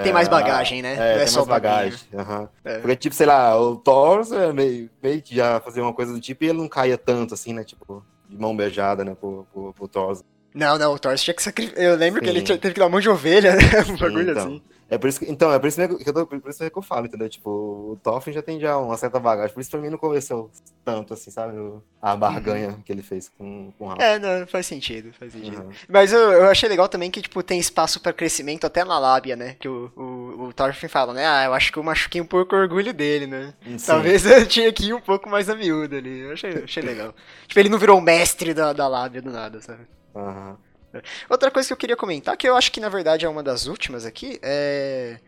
tem 0.03 0.11
mais 0.11 0.27
bagagem, 0.27 0.81
né? 0.81 0.93
É, 0.93 0.97
não 0.97 1.03
é 1.03 1.17
tem 1.19 1.27
só 1.27 1.45
bagagem. 1.45 1.99
aham. 2.17 2.49
É. 2.65 2.79
Porque, 2.79 2.95
tipo, 2.95 3.15
sei 3.15 3.27
lá, 3.27 3.55
o 3.59 3.75
Thor 3.77 4.25
é 4.33 4.51
meio, 4.51 4.89
meio 5.01 5.21
que 5.21 5.35
já 5.35 5.59
fazia 5.61 5.83
uma 5.83 5.93
coisa 5.93 6.11
do 6.11 6.19
tipo 6.19 6.43
e 6.43 6.49
ele 6.49 6.57
não 6.57 6.67
caía 6.67 6.97
tanto, 6.97 7.33
assim, 7.35 7.53
né? 7.53 7.63
Tipo, 7.63 8.03
de 8.27 8.35
mão 8.37 8.55
beijada, 8.57 9.05
né, 9.05 9.15
pro, 9.15 9.47
pro, 9.53 9.73
pro 9.73 9.87
Thor. 9.87 10.19
Não, 10.55 10.77
não, 10.77 10.93
o 10.93 10.99
Thor 10.99 11.15
tinha 11.15 11.33
que 11.35 11.43
sacrificar. 11.43 11.81
Eu 11.83 11.95
lembro 11.95 12.19
que 12.19 12.25
Sim. 12.27 12.33
ele 12.35 12.41
tinha- 12.43 12.57
teve 12.57 12.73
que 12.73 12.79
dar 12.79 12.87
um 12.87 12.89
monte 12.89 13.03
de 13.03 13.09
ovelha, 13.09 13.55
né? 13.55 13.61
Um 13.89 13.95
bagulho 13.97 14.31
então. 14.31 14.43
assim. 14.47 14.61
É 14.89 14.97
por 14.97 15.09
isso 15.09 15.19
que, 15.19 15.29
então, 15.29 15.51
é 15.51 15.59
por 15.59 15.67
isso 15.67 15.75
que 15.75 16.09
eu, 16.09 16.13
tô, 16.13 16.25
por 16.25 16.49
isso 16.49 16.69
que 16.69 16.77
eu 16.77 16.81
falo, 16.81 17.07
entendeu? 17.07 17.27
Tipo, 17.27 17.49
o 17.49 17.99
Toffin 18.01 18.31
já 18.31 18.41
tem 18.41 18.59
já 18.59 18.77
uma 18.77 18.95
certa 18.95 19.19
bagagem. 19.19 19.53
Por 19.53 19.59
isso 19.59 19.69
pra 19.69 19.81
mim 19.81 19.89
não 19.89 19.97
convenceu 19.97 20.49
tanto, 20.85 21.13
assim, 21.13 21.29
sabe? 21.29 21.57
A 22.01 22.15
barganha 22.15 22.77
que 22.85 22.91
ele 22.91 23.03
fez 23.03 23.29
com, 23.37 23.71
com 23.77 23.85
o 23.85 23.87
Rafa. 23.89 24.01
É, 24.01 24.17
não, 24.17 24.47
faz 24.47 24.65
sentido, 24.65 25.11
faz 25.11 25.33
sentido. 25.33 25.61
Uhum. 25.61 25.71
Mas 25.89 26.13
eu, 26.13 26.31
eu 26.31 26.45
achei 26.45 26.69
legal 26.69 26.87
também 26.87 27.11
que, 27.11 27.21
tipo, 27.21 27.43
tem 27.43 27.59
espaço 27.59 27.99
pra 27.99 28.13
crescimento 28.13 28.65
até 28.65 28.85
na 28.85 28.97
lábia, 28.97 29.35
né? 29.35 29.57
Que 29.59 29.67
o, 29.67 29.91
o, 29.95 30.43
o 30.45 30.53
Thorfinn 30.53 30.87
fala, 30.87 31.13
né? 31.13 31.27
Ah, 31.27 31.43
eu 31.45 31.53
acho 31.53 31.71
que 31.71 31.77
eu 31.77 31.83
machuquei 31.83 32.21
um 32.21 32.25
pouco 32.25 32.55
o 32.55 32.59
orgulho 32.59 32.93
dele, 32.93 33.27
né? 33.27 33.53
Sim. 33.65 33.77
Talvez 33.85 34.25
eu 34.25 34.47
tinha 34.47 34.71
que 34.71 34.87
ir 34.87 34.93
um 34.93 35.01
pouco 35.01 35.29
mais 35.29 35.49
a 35.49 35.55
miúda 35.55 35.97
ali. 35.97 36.19
Eu 36.19 36.31
achei, 36.31 36.63
achei 36.63 36.83
legal. 36.83 37.13
tipo, 37.45 37.59
ele 37.59 37.69
não 37.69 37.77
virou 37.77 37.97
o 37.97 38.01
mestre 38.01 38.53
da, 38.53 38.71
da 38.71 38.87
lábia 38.87 39.21
do 39.21 39.31
nada, 39.31 39.61
sabe? 39.61 39.85
Aham. 40.15 40.57
Outra 41.29 41.51
coisa 41.51 41.67
que 41.67 41.73
eu 41.73 41.77
queria 41.77 41.95
comentar, 41.95 42.37
que 42.37 42.47
eu 42.47 42.55
acho 42.55 42.71
que 42.71 42.79
na 42.79 42.89
verdade 42.89 43.25
é 43.25 43.29
uma 43.29 43.43
das 43.43 43.65
últimas 43.65 44.05
aqui, 44.05 44.39
é. 44.41 45.19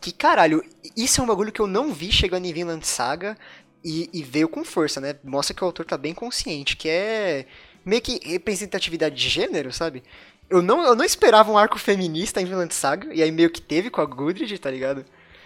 Que 0.00 0.12
caralho, 0.12 0.62
isso 0.96 1.20
é 1.20 1.24
um 1.24 1.26
bagulho 1.26 1.50
que 1.50 1.60
eu 1.60 1.66
não 1.66 1.92
vi 1.92 2.12
chegando 2.12 2.44
em 2.44 2.52
Vinland 2.52 2.86
Saga 2.86 3.36
e, 3.84 4.08
e 4.12 4.22
veio 4.22 4.48
com 4.48 4.64
força, 4.64 5.00
né? 5.00 5.16
Mostra 5.24 5.54
que 5.54 5.62
o 5.62 5.66
autor 5.66 5.84
tá 5.84 5.96
bem 5.96 6.14
consciente, 6.14 6.76
que 6.76 6.88
é 6.88 7.46
meio 7.84 8.02
que 8.02 8.20
representatividade 8.24 9.16
de 9.16 9.28
gênero, 9.28 9.72
sabe? 9.72 10.04
Eu 10.48 10.62
não, 10.62 10.82
eu 10.82 10.94
não 10.94 11.04
esperava 11.04 11.50
um 11.50 11.58
arco 11.58 11.78
feminista 11.78 12.40
em 12.40 12.44
Vinland 12.44 12.74
Saga, 12.74 13.12
e 13.12 13.22
aí 13.22 13.30
meio 13.32 13.50
que 13.50 13.60
teve 13.60 13.90
com 13.90 14.00
a 14.00 14.06
Gudrid, 14.06 14.56
tá 14.58 14.70
ligado? 14.70 15.04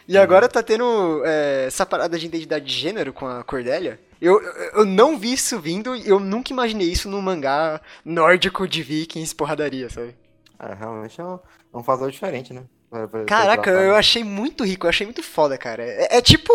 E 0.09 0.18
agora 0.18 0.49
tá 0.49 0.62
tendo 0.62 1.23
é, 1.25 1.64
essa 1.66 1.87
parada 1.87 2.18
de 2.18 2.26
identidade 2.26 2.64
de 2.64 2.73
gênero 2.73 3.12
com 3.12 3.26
a 3.26 3.42
Cordélia. 3.44 4.00
Eu, 4.21 4.40
eu, 4.75 4.85
não 4.85 5.18
vi 5.18 5.32
isso 5.32 5.59
vindo 5.59 5.97
e 5.97 6.09
eu 6.09 6.21
nunca 6.21 6.52
imaginei 6.52 6.88
isso 6.90 7.09
num 7.09 7.21
mangá 7.21 7.80
nórdico 8.04 8.68
de 8.68 8.82
vikings 8.82 9.35
porradaria, 9.35 9.88
sabe? 9.90 10.14
É, 10.61 10.75
realmente 10.75 11.21
é 11.21 11.25
um, 11.25 11.35
é 11.75 11.76
um 11.76 11.82
fator 11.82 12.11
diferente, 12.11 12.52
né? 12.52 12.62
Pra- 12.88 13.09
pra- 13.09 13.25
Caraca, 13.25 13.62
pra- 13.62 13.82
eu 13.82 13.97
achei 13.97 14.23
muito 14.23 14.64
rico, 14.64 14.87
eu 14.87 14.90
achei 14.90 15.06
muito 15.06 15.23
foda, 15.23 15.56
cara. 15.56 15.82
É, 15.82 16.18
é 16.18 16.21
tipo. 16.21 16.52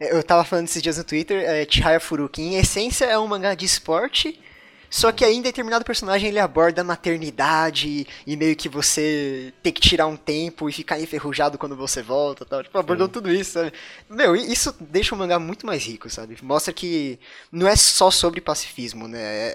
Eu 0.00 0.22
tava 0.22 0.44
falando 0.44 0.66
esses 0.66 0.82
dias 0.82 0.98
no 0.98 1.04
Twitter, 1.04 1.42
é 1.42 1.66
Chihaya 1.68 2.00
Furuki. 2.00 2.42
Em 2.42 2.56
essência, 2.56 3.04
é 3.04 3.18
um 3.18 3.26
mangá 3.26 3.54
de 3.54 3.64
esporte. 3.64 4.38
Só 4.90 5.12
que 5.12 5.24
aí, 5.24 5.36
em 5.36 5.42
determinado 5.42 5.84
personagem, 5.84 6.28
ele 6.28 6.38
aborda 6.38 6.80
a 6.80 6.84
maternidade 6.84 8.06
e 8.26 8.36
meio 8.36 8.56
que 8.56 8.68
você 8.68 9.52
ter 9.62 9.72
que 9.72 9.80
tirar 9.80 10.06
um 10.06 10.16
tempo 10.16 10.68
e 10.68 10.72
ficar 10.72 11.00
enferrujado 11.00 11.58
quando 11.58 11.76
você 11.76 12.02
volta 12.02 12.44
tal. 12.44 12.62
Tipo, 12.62 12.78
abordou 12.78 13.06
Sim. 13.06 13.12
tudo 13.12 13.30
isso, 13.30 13.52
sabe? 13.52 13.72
Meu, 14.08 14.34
isso 14.34 14.74
deixa 14.80 15.14
o 15.14 15.18
mangá 15.18 15.38
muito 15.38 15.66
mais 15.66 15.84
rico, 15.84 16.08
sabe? 16.08 16.36
Mostra 16.42 16.72
que 16.72 17.18
não 17.52 17.68
é 17.68 17.76
só 17.76 18.10
sobre 18.10 18.40
pacifismo, 18.40 19.06
né? 19.08 19.18
É, 19.20 19.52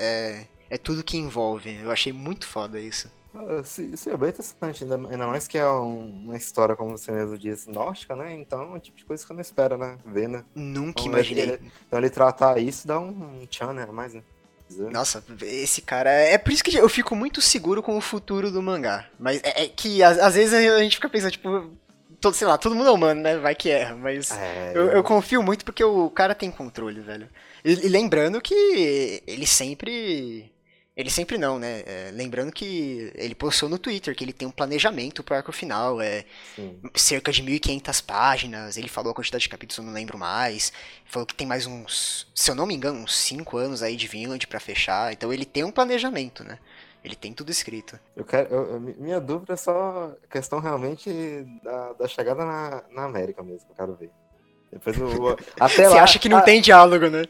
é, 0.69 0.75
é 0.75 0.77
tudo 0.77 1.03
que 1.03 1.17
envolve. 1.17 1.75
Eu 1.81 1.91
achei 1.91 2.13
muito 2.13 2.45
foda 2.47 2.79
isso. 2.79 3.11
Ah, 3.35 3.61
Isso, 3.61 4.09
é 4.11 4.15
bem 4.15 4.29
interessante, 4.29 4.83
ainda, 4.83 5.27
mais 5.27 5.47
que 5.47 5.57
é 5.57 5.67
um- 5.67 6.25
uma 6.25 6.37
história, 6.37 6.75
como 6.75 6.95
você 6.95 7.11
mesmo 7.11 7.35
disse, 7.35 7.67
nórdica, 7.67 8.15
né? 8.15 8.31
Então 8.35 8.61
é 8.61 8.65
um 8.75 8.79
tipo 8.79 8.95
de 8.95 9.03
coisa 9.05 9.25
que 9.25 9.31
eu 9.31 9.33
não 9.35 9.41
espero, 9.41 9.75
né? 9.75 9.97
Ver, 10.05 10.29
né? 10.29 10.43
Nunca 10.53 11.01
Então, 11.01 11.05
imaginei. 11.07 11.43
ele- 11.45 11.71
Então 11.87 11.97
ele 11.97 12.11
tratar 12.11 12.59
isso 12.59 12.85
dá 12.87 12.99
um 12.99 13.43
tchan, 13.47 13.73
né? 13.73 13.87
Mais, 13.87 14.13
né? 14.13 14.21
Dizer. 14.69 14.89
Nossa, 14.91 15.23
esse 15.41 15.81
cara. 15.81 16.09
É 16.09 16.37
por 16.37 16.51
isso 16.51 16.63
que 16.63 16.75
eu 16.75 16.89
fico 16.89 17.15
muito 17.15 17.41
seguro 17.41 17.83
com 17.83 17.97
o 17.97 18.01
futuro 18.01 18.51
do 18.51 18.61
mangá. 18.61 19.05
Mas 19.19 19.41
é, 19.43 19.63
é 19.63 19.67
que 19.67 20.01
às, 20.01 20.17
às 20.17 20.35
vezes 20.35 20.53
a 20.53 20.79
gente 20.79 20.95
fica 20.95 21.09
pensando, 21.09 21.31
tipo. 21.31 21.71
Todo, 22.19 22.33
sei 22.35 22.47
lá, 22.47 22.57
todo 22.57 22.73
mundo 22.73 22.87
é 22.87 22.91
humano, 22.91 23.21
né? 23.21 23.37
Vai 23.37 23.53
que 23.53 23.69
erra. 23.69 23.95
Mas 23.95 24.31
É, 24.31 24.71
eu, 24.73 24.87
eu 24.87 25.03
confio 25.03 25.43
muito 25.43 25.65
porque 25.65 25.83
o 25.83 26.09
cara 26.09 26.33
tem 26.33 26.49
controle, 26.49 27.01
velho. 27.01 27.27
E, 27.65 27.71
e 27.85 27.89
lembrando 27.89 28.39
que 28.41 29.21
ele 29.27 29.45
sempre. 29.45 30.52
Ele 30.95 31.09
sempre 31.09 31.39
não, 31.39 31.57
né? 31.57 31.81
É, 31.87 32.11
lembrando 32.13 32.51
que 32.51 33.11
ele 33.15 33.33
postou 33.33 33.67
no 33.67 33.79
Twitter 33.79 34.15
que 34.15 34.23
ele 34.23 34.31
tem 34.31 34.47
um 34.47 34.51
planejamento 34.51 35.23
pro 35.23 35.35
arco 35.35 35.51
final. 35.51 35.99
É, 35.99 36.23
sim. 36.55 36.79
cerca 36.93 37.31
de 37.31 37.41
1.500 37.41 38.05
páginas. 38.05 38.77
Ele 38.77 38.87
falou 38.87 39.11
a 39.11 39.15
quantidade 39.15 39.41
de 39.43 39.49
capítulos, 39.49 39.79
eu 39.79 39.83
não 39.83 39.91
lembro 39.93 40.19
mais. 40.19 40.71
Falou 41.05 41.25
que 41.25 41.33
tem 41.33 41.47
mais 41.47 41.65
uns, 41.65 42.27
se 42.35 42.51
eu 42.51 42.55
não 42.55 42.67
me 42.67 42.75
engano, 42.75 42.99
uns 42.99 43.15
5 43.17 43.57
anos 43.57 43.81
aí 43.81 43.95
de 43.95 44.07
Vinland 44.07 44.45
pra 44.45 44.59
fechar. 44.59 45.11
Então 45.11 45.33
ele 45.33 45.45
tem 45.45 45.63
um 45.63 45.71
planejamento, 45.71 46.43
né? 46.43 46.59
Ele 47.03 47.15
tem 47.15 47.33
tudo 47.33 47.51
escrito. 47.51 47.99
Eu 48.15 48.23
quero, 48.23 48.53
eu- 48.53 48.73
eu- 48.73 48.79
minha 48.79 49.19
dúvida 49.19 49.53
é 49.53 49.57
só 49.57 50.11
questão 50.29 50.59
realmente 50.59 51.09
da, 51.63 51.93
da 51.93 52.07
chegada 52.07 52.45
na, 52.45 52.83
na 52.91 53.03
América 53.05 53.41
mesmo, 53.43 53.65
eu 53.71 53.75
quero 53.75 53.95
ver. 53.95 54.11
Depois 54.71 54.95
o, 54.97 55.29
até 55.59 55.87
Você 55.89 55.95
lá, 55.95 56.03
acha 56.03 56.19
que 56.19 56.29
não 56.29 56.37
ah, 56.37 56.41
tem 56.41 56.61
diálogo, 56.61 57.09
né? 57.09 57.25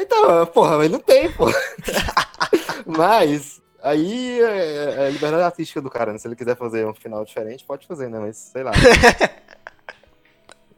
Então, 0.00 0.46
porra, 0.46 0.78
mas 0.78 0.90
não 0.90 1.00
tem, 1.00 1.32
pô. 1.32 1.46
mas 2.86 3.60
aí 3.82 4.40
é, 4.40 5.04
é 5.04 5.06
a 5.06 5.10
liberdade 5.10 5.42
artística 5.42 5.80
do 5.80 5.90
cara, 5.90 6.12
né? 6.12 6.18
Se 6.18 6.28
ele 6.28 6.36
quiser 6.36 6.56
fazer 6.56 6.86
um 6.86 6.94
final 6.94 7.24
diferente, 7.24 7.64
pode 7.64 7.86
fazer, 7.86 8.08
né? 8.08 8.18
Mas 8.18 8.36
sei 8.36 8.62
lá. 8.62 8.72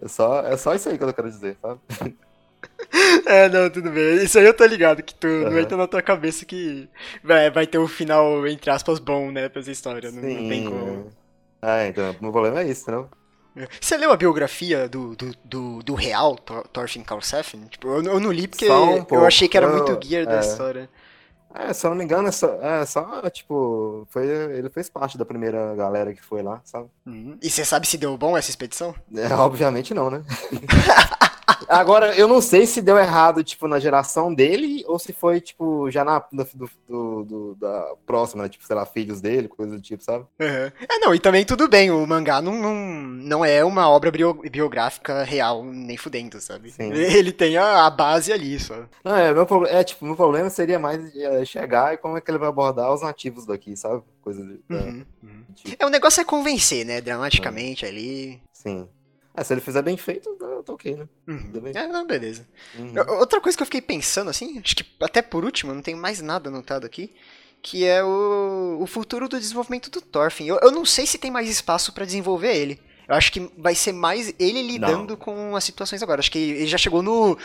É 0.01 0.07
só, 0.07 0.43
é 0.47 0.57
só 0.57 0.75
isso 0.75 0.89
aí 0.89 0.97
que 0.97 1.03
eu 1.03 1.13
quero 1.13 1.29
dizer, 1.31 1.57
sabe? 1.61 1.81
É, 3.27 3.49
não, 3.49 3.69
tudo 3.71 3.91
bem. 3.91 4.23
Isso 4.25 4.39
aí 4.39 4.45
eu 4.45 4.55
tô 4.55 4.65
ligado, 4.65 5.03
que 5.03 5.15
tu 5.15 5.27
não 5.27 5.49
Aham. 5.49 5.61
entra 5.61 5.77
na 5.77 5.87
tua 5.87 6.03
cabeça 6.03 6.45
que 6.45 6.89
vai, 7.23 7.51
vai 7.51 7.67
ter 7.67 7.79
um 7.79 7.87
final, 7.87 8.47
entre 8.47 8.71
aspas, 8.71 8.99
bom, 8.99 9.31
né, 9.31 9.49
pra 9.49 9.61
essa 9.61 9.71
história. 9.71 10.11
Não, 10.11 10.23
não 10.23 10.49
tem 10.49 10.63
como. 10.63 11.11
Ah, 11.61 11.87
então, 11.87 12.11
o 12.19 12.23
meu 12.23 12.33
problema 12.33 12.61
é 12.61 12.69
isso, 12.69 12.91
não? 12.91 13.09
Você 13.81 13.97
leu 13.97 14.13
a 14.13 14.17
biografia 14.17 14.89
do, 14.89 15.17
do, 15.17 15.35
do, 15.45 15.83
do 15.83 15.95
real 15.95 16.37
Thor- 16.37 16.67
Thorfinn 16.69 17.03
Karlsefn? 17.03 17.67
Tipo, 17.69 17.89
eu, 17.89 18.03
eu 18.05 18.21
não 18.21 18.31
li 18.31 18.47
porque 18.47 18.71
um 18.71 19.05
eu 19.11 19.25
achei 19.25 19.49
que 19.49 19.57
era 19.57 19.69
muito 19.69 19.99
gear 20.07 20.27
da 20.27 20.37
é. 20.37 20.41
história. 20.41 20.89
É, 21.55 21.73
se 21.73 21.87
eu 21.87 21.91
não 21.91 21.97
me 21.97 22.05
engano, 22.05 22.29
é 22.29 22.33
só, 22.33 22.47
é 22.61 22.85
só 22.85 23.29
tipo, 23.31 24.07
foi, 24.11 24.27
ele 24.27 24.69
fez 24.69 24.89
parte 24.89 25.17
da 25.17 25.25
primeira 25.25 25.75
galera 25.75 26.13
que 26.13 26.23
foi 26.23 26.43
lá, 26.43 26.61
sabe? 26.65 26.89
Uhum. 27.07 27.39
E 27.43 27.51
você 27.51 27.65
sabe 27.65 27.87
se 27.87 27.97
deu 27.97 28.17
bom 28.17 28.37
essa 28.37 28.51
expedição? 28.51 28.95
É, 29.15 29.33
obviamente 29.35 29.95
não, 29.95 30.11
né? 30.11 30.23
Agora, 31.69 32.15
eu 32.17 32.29
não 32.29 32.41
sei 32.41 32.67
se 32.67 32.81
deu 32.83 32.99
errado, 32.99 33.43
tipo, 33.43 33.67
na 33.67 33.79
geração 33.81 34.33
dele, 34.35 34.85
ou 34.87 34.99
se 34.99 35.13
foi, 35.13 35.41
tipo, 35.41 35.91
já 35.91 36.05
na 36.05 36.23
do, 36.33 36.47
do- 36.87 37.25
do- 37.25 37.55
da 37.57 37.95
próxima, 38.07 38.43
né? 38.45 38.49
Tipo, 38.49 38.67
sei 38.67 38.77
lá, 38.77 38.85
filhos 38.87 39.21
dele, 39.21 39.49
coisa 39.49 39.75
do 39.77 39.81
tipo, 39.81 40.03
sabe? 40.03 40.25
Uhum. 40.41 40.47
É, 40.89 40.99
não, 40.99 41.15
e 41.15 41.19
também 41.19 41.45
tudo 41.45 41.69
bem, 41.69 41.91
o 41.91 42.07
mangá 42.07 42.41
não, 42.41 42.55
não, 42.55 42.75
não 42.75 43.45
é 43.45 43.65
uma 43.65 43.89
obra 43.89 44.11
bio- 44.11 44.43
biográfica 44.51 45.23
real, 45.25 45.65
nem 45.65 45.97
fudendo, 45.97 46.41
sabe? 46.41 46.71
Sim. 46.71 46.93
Ele 46.93 47.33
tem 47.33 47.57
a, 47.57 47.87
a 47.87 47.91
base 47.91 48.33
ali 48.33 48.59
só. 48.59 48.85
Não, 49.05 49.17
é, 49.17 49.33
meu, 49.33 49.47
é, 49.67 49.83
tipo, 49.83 50.05
meu 50.05 50.17
problema 50.17 50.51
seria 50.51 50.79
mais 50.79 51.15
é, 51.17 51.45
chegar 51.45 51.95
e 51.95 51.97
como 51.99 52.17
é 52.17 52.21
que 52.21 52.31
ele 52.31 52.39
vai 52.39 52.49
abordar 52.49 52.93
os 52.93 53.03
nativos 53.03 53.47
daqui, 53.47 53.77
sabe? 53.77 54.03
Coisa 54.23 54.43
de, 54.45 54.61
é, 54.71 54.75
Uhum, 54.75 55.05
uhum. 55.23 55.45
tipo, 55.55 55.77
É, 55.83 55.87
o 55.87 55.91
negócio 55.91 56.21
é 56.21 56.25
convencer, 56.25 56.85
né, 56.85 57.01
dramaticamente 57.01 57.87
ali. 57.87 58.41
sim. 58.53 58.89
É, 59.39 59.45
se 59.45 59.55
ele 59.55 59.61
fizer 59.61 59.83
bem 59.83 59.97
feito, 59.97 60.37
eu 60.41 60.63
tô 60.65 60.75
ok, 60.75 60.97
né? 60.97 61.09
Uhum. 61.29 61.53
É, 61.73 61.87
não, 61.87 62.05
beleza. 62.05 62.45
Uhum. 62.77 62.95
Outra 63.21 63.41
coisa 63.41 63.57
que 63.57 63.63
eu 63.63 63.67
fiquei 63.67 63.81
pensando, 63.81 64.29
assim, 64.31 64.59
acho 64.59 64.75
que 64.75 64.85
até 65.01 65.23
por 65.23 65.45
último, 65.45 65.73
não 65.73 65.81
tenho 65.81 65.97
mais 65.97 66.21
nada 66.21 66.49
anotado 66.49 66.85
aqui, 66.85 67.15
que 67.63 67.85
é 67.85 68.03
o, 68.03 68.79
o 68.81 68.87
futuro 68.87 69.29
do 69.29 69.39
desenvolvimento 69.39 69.91
do 69.91 70.01
Thorfinn. 70.01 70.47
Eu, 70.47 70.59
eu 70.61 70.73
não 70.73 70.85
sei 70.85 71.07
se 71.07 71.19
tem 71.19 71.31
mais 71.31 71.49
espaço 71.49 71.93
pra 71.93 72.05
desenvolver 72.05 72.57
ele. 72.57 72.81
Eu 73.09 73.15
acho 73.15 73.33
que 73.33 73.51
vai 73.57 73.75
ser 73.75 73.93
mais 73.93 74.35
ele 74.39 74.61
lidando 74.63 75.17
com 75.17 75.57
as 75.57 75.65
situações 75.65 76.03
agora. 76.03 76.21
Acho 76.21 76.31
que 76.31 76.39
ele 76.39 76.67
já 76.67 76.77
chegou 76.77 77.03
no, 77.03 77.39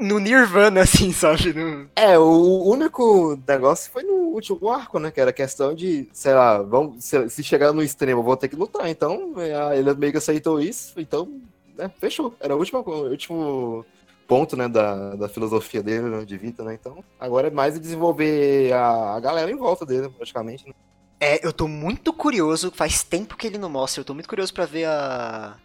no 0.00 0.18
Nirvana, 0.18 0.80
assim, 0.82 1.12
sabe? 1.12 1.52
No- 1.52 1.88
É, 1.94 2.18
o 2.18 2.64
único 2.64 3.38
negócio 3.46 3.90
foi 3.92 4.02
no 4.02 4.14
último 4.34 4.68
arco, 4.68 4.98
né? 4.98 5.10
Que 5.12 5.20
era 5.20 5.30
a 5.30 5.32
questão 5.32 5.72
de, 5.74 6.08
sei 6.12 6.34
lá, 6.34 6.60
vamos, 6.60 7.04
se, 7.04 7.30
se 7.30 7.44
chegar 7.44 7.72
no 7.72 7.82
extremo, 7.82 8.20
eu 8.20 8.24
vou 8.24 8.36
ter 8.36 8.48
que 8.48 8.56
lutar. 8.56 8.88
Então, 8.88 9.32
é, 9.38 9.78
ele 9.78 9.94
meio 9.94 10.10
que 10.12 10.18
aceitou 10.18 10.60
isso, 10.60 10.92
então, 11.00 11.40
né, 11.76 11.88
fechou. 12.00 12.34
Era 12.40 12.56
o 12.56 12.58
último, 12.58 12.80
o 12.84 13.08
último 13.08 13.86
ponto, 14.26 14.56
né, 14.56 14.66
da, 14.68 15.14
da 15.14 15.28
filosofia 15.28 15.82
dele, 15.84 16.08
né, 16.08 16.24
de 16.24 16.36
vida, 16.36 16.64
né? 16.64 16.74
Então, 16.74 17.04
agora 17.20 17.46
é 17.46 17.50
mais 17.50 17.78
desenvolver 17.78 18.72
a, 18.72 19.14
a 19.14 19.20
galera 19.20 19.50
em 19.52 19.56
volta 19.56 19.86
dele, 19.86 20.08
praticamente. 20.08 20.66
Né? 20.66 20.74
É, 21.18 21.44
eu 21.46 21.52
tô 21.52 21.66
muito 21.66 22.12
curioso, 22.12 22.70
faz 22.74 23.02
tempo 23.02 23.36
que 23.36 23.46
ele 23.46 23.58
não 23.58 23.70
mostra, 23.70 24.00
eu 24.00 24.04
tô 24.04 24.12
muito 24.14 24.28
curioso 24.28 24.52
pra 24.52 24.66
ver 24.66 24.84
a. 24.86 25.56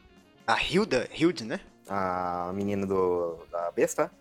A 0.48 0.58
Hilda, 0.62 1.08
Hilde, 1.13 1.43
né? 1.46 1.60
A 1.88 2.51
menina 2.53 2.86
do, 2.86 3.38
da 3.51 3.70
besta. 3.72 4.12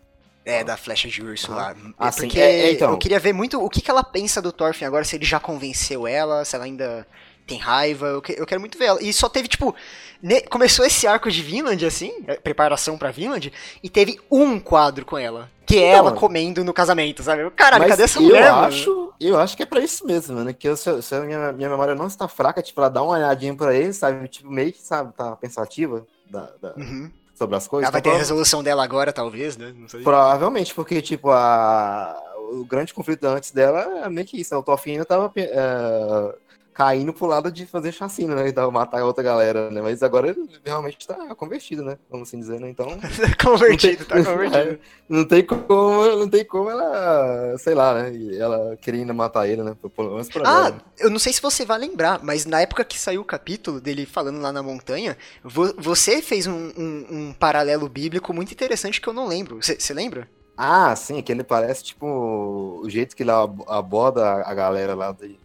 É, 0.43 0.63
da 0.63 0.75
flecha 0.75 1.07
de 1.07 1.21
urso 1.21 1.51
lá. 1.51 1.75
Ah, 1.97 2.07
É 2.07 2.11
sim. 2.11 2.21
porque 2.21 2.39
É, 2.39 2.61
é, 2.67 2.71
então. 2.73 2.91
eu 2.91 2.97
queria 2.97 3.19
ver 3.19 3.31
muito 3.33 3.63
o 3.63 3.69
que, 3.69 3.81
que 3.81 3.91
ela 3.91 4.03
pensa 4.03 4.41
do 4.41 4.51
Thorfinn 4.51 4.85
agora, 4.85 5.03
se 5.05 5.15
ele 5.15 5.25
já 5.25 5.39
convenceu 5.39 6.07
ela, 6.07 6.43
se 6.43 6.55
ela 6.55 6.65
ainda 6.65 7.05
tem 7.51 7.59
raiva. 7.59 8.07
Eu, 8.07 8.21
que- 8.21 8.39
eu 8.39 8.45
quero 8.45 8.59
muito 8.59 8.77
ver 8.77 8.85
ela. 8.85 9.01
E 9.03 9.13
só 9.13 9.27
teve, 9.29 9.47
tipo. 9.47 9.73
ne- 10.21 10.41
começou 10.41 10.85
esse 10.85 11.07
arco 11.07 11.31
de 11.31 11.41
Vinland, 11.41 11.83
assim, 11.85 12.13
é, 12.27 12.35
preparação 12.35 12.97
pra 12.97 13.09
Vinland, 13.11 13.51
e 13.81 13.89
teve 13.89 14.19
um 14.29 14.59
quadro 14.59 15.05
com 15.05 15.17
ela. 15.17 15.49
Que 15.65 15.77
é 15.77 15.89
Então, 15.93 16.07
ela 16.07 16.11
comendo 16.11 16.63
no 16.63 16.73
casamento, 16.73 17.23
sabe? 17.23 17.49
Caralho, 17.51 17.87
cadê 17.87 18.03
essa 18.03 18.19
eu 18.19 18.23
mulher, 18.23 18.51
mano? 18.51 18.67
acho, 18.67 19.13
eu 19.19 19.39
acho 19.39 19.55
que 19.57 19.63
é 19.63 19.65
pra 19.65 19.79
isso 19.79 20.05
mesmo, 20.05 20.35
mano. 20.35 20.53
Que 20.53 20.67
eu, 20.67 20.75
se, 20.77 20.89
eu- 20.89 21.01
se 21.01 21.15
a 21.15 21.21
minha, 21.21 21.51
minha 21.53 21.69
memória 21.69 21.95
não 21.95 22.07
está 22.07 22.27
fraca, 22.27 22.61
tipo, 22.61 22.79
ela 22.81 22.89
dá 22.89 23.01
uma 23.01 23.13
olhadinha 23.13 23.55
pra 23.55 23.73
ele, 23.73 23.93
sabe? 23.93 24.27
Tipo, 24.27 24.51
meio 24.51 24.71
que, 24.73 24.81
sabe, 24.81 25.13
tá 25.13 25.35
pensativa 25.37 26.05
da- 26.29 26.49
da- 26.61 26.73
Uhum. 26.77 27.09
sobre 27.33 27.55
as 27.55 27.67
coisas. 27.67 27.85
Ela 27.85 27.91
vai 27.91 28.01
ter 28.01 28.09
Então, 28.09 28.17
a 28.17 28.19
resolução 28.19 28.61
dela 28.61 28.83
agora, 28.83 29.11
talvez, 29.13 29.55
né? 29.57 29.73
Não 29.75 29.87
sei. 29.87 30.01
Provavelmente, 30.01 30.73
porque, 30.75 31.01
tipo, 31.01 31.29
a, 31.31 32.15
o 32.51 32.65
grande 32.65 32.93
conflito 32.93 33.23
antes 33.25 33.51
dela 33.51 34.03
é 34.05 34.09
meio 34.09 34.27
que 34.27 34.39
isso? 34.41 34.53
O 34.55 34.79
ainda 34.85 35.05
tava 35.05 35.31
é, 35.37 36.35
caindo 36.73 37.13
pro 37.13 37.25
lado 37.27 37.51
de 37.51 37.65
fazer 37.65 37.91
chacina, 37.91 38.35
né? 38.35 38.47
E 38.47 38.53
tal, 38.53 38.71
matar 38.71 39.01
a 39.01 39.05
outra 39.05 39.23
galera, 39.23 39.69
né? 39.69 39.81
Mas 39.81 40.01
agora 40.03 40.29
ele 40.29 40.47
realmente 40.65 41.05
tá 41.05 41.35
convertido, 41.35 41.83
né? 41.83 41.97
Vamos 42.09 42.27
assim 42.29 42.39
dizer, 42.39 42.59
né? 42.59 42.69
Então. 42.69 42.87
convertido, 43.43 44.05
tá 44.05 44.15
não 44.15 44.23
convertido. 44.23 44.77
tem, 44.77 44.79
não 45.09 45.25
tem 45.27 45.45
como, 45.45 46.15
não 46.17 46.29
tem 46.29 46.45
como 46.45 46.69
ela, 46.69 47.57
sei 47.57 47.73
lá, 47.75 47.93
né? 47.95 48.11
Ela 48.37 48.77
querendo 48.77 49.13
matar 49.13 49.47
ele, 49.47 49.63
né? 49.63 49.75
Pelo 49.95 50.11
menos 50.11 50.29
pra 50.29 50.43
Ah, 50.45 50.67
ela. 50.67 50.81
eu 50.99 51.09
não 51.09 51.19
sei 51.19 51.33
se 51.33 51.41
você 51.41 51.65
vai 51.65 51.77
lembrar, 51.77 52.23
mas 52.23 52.45
na 52.45 52.61
época 52.61 52.83
que 52.85 52.97
saiu 52.97 53.21
o 53.21 53.25
capítulo 53.25 53.81
dele 53.81 54.05
falando 54.05 54.39
lá 54.41 54.51
na 54.51 54.63
montanha, 54.63 55.17
vo- 55.43 55.73
você 55.77 56.21
fez 56.21 56.47
um, 56.47 56.71
um- 56.77 57.05
um 57.29 57.33
paralelo 57.33 57.87
bíblico 57.89 58.33
muito 58.33 58.51
interessante 58.53 58.99
que 59.01 59.07
eu 59.07 59.13
não 59.13 59.27
lembro. 59.27 59.59
Você 59.61 59.93
lembra? 59.93 60.27
Ah, 60.57 60.95
sim, 60.95 61.21
que 61.23 61.31
ele 61.31 61.43
parece, 61.43 61.83
tipo, 61.83 62.05
o 62.05 62.89
jeito 62.89 63.15
que 63.15 63.23
ele 63.23 63.31
ab- 63.31 63.63
aborda 63.67 64.43
a 64.45 64.53
galera 64.53 64.93
lá 64.93 65.11
de 65.11 65.39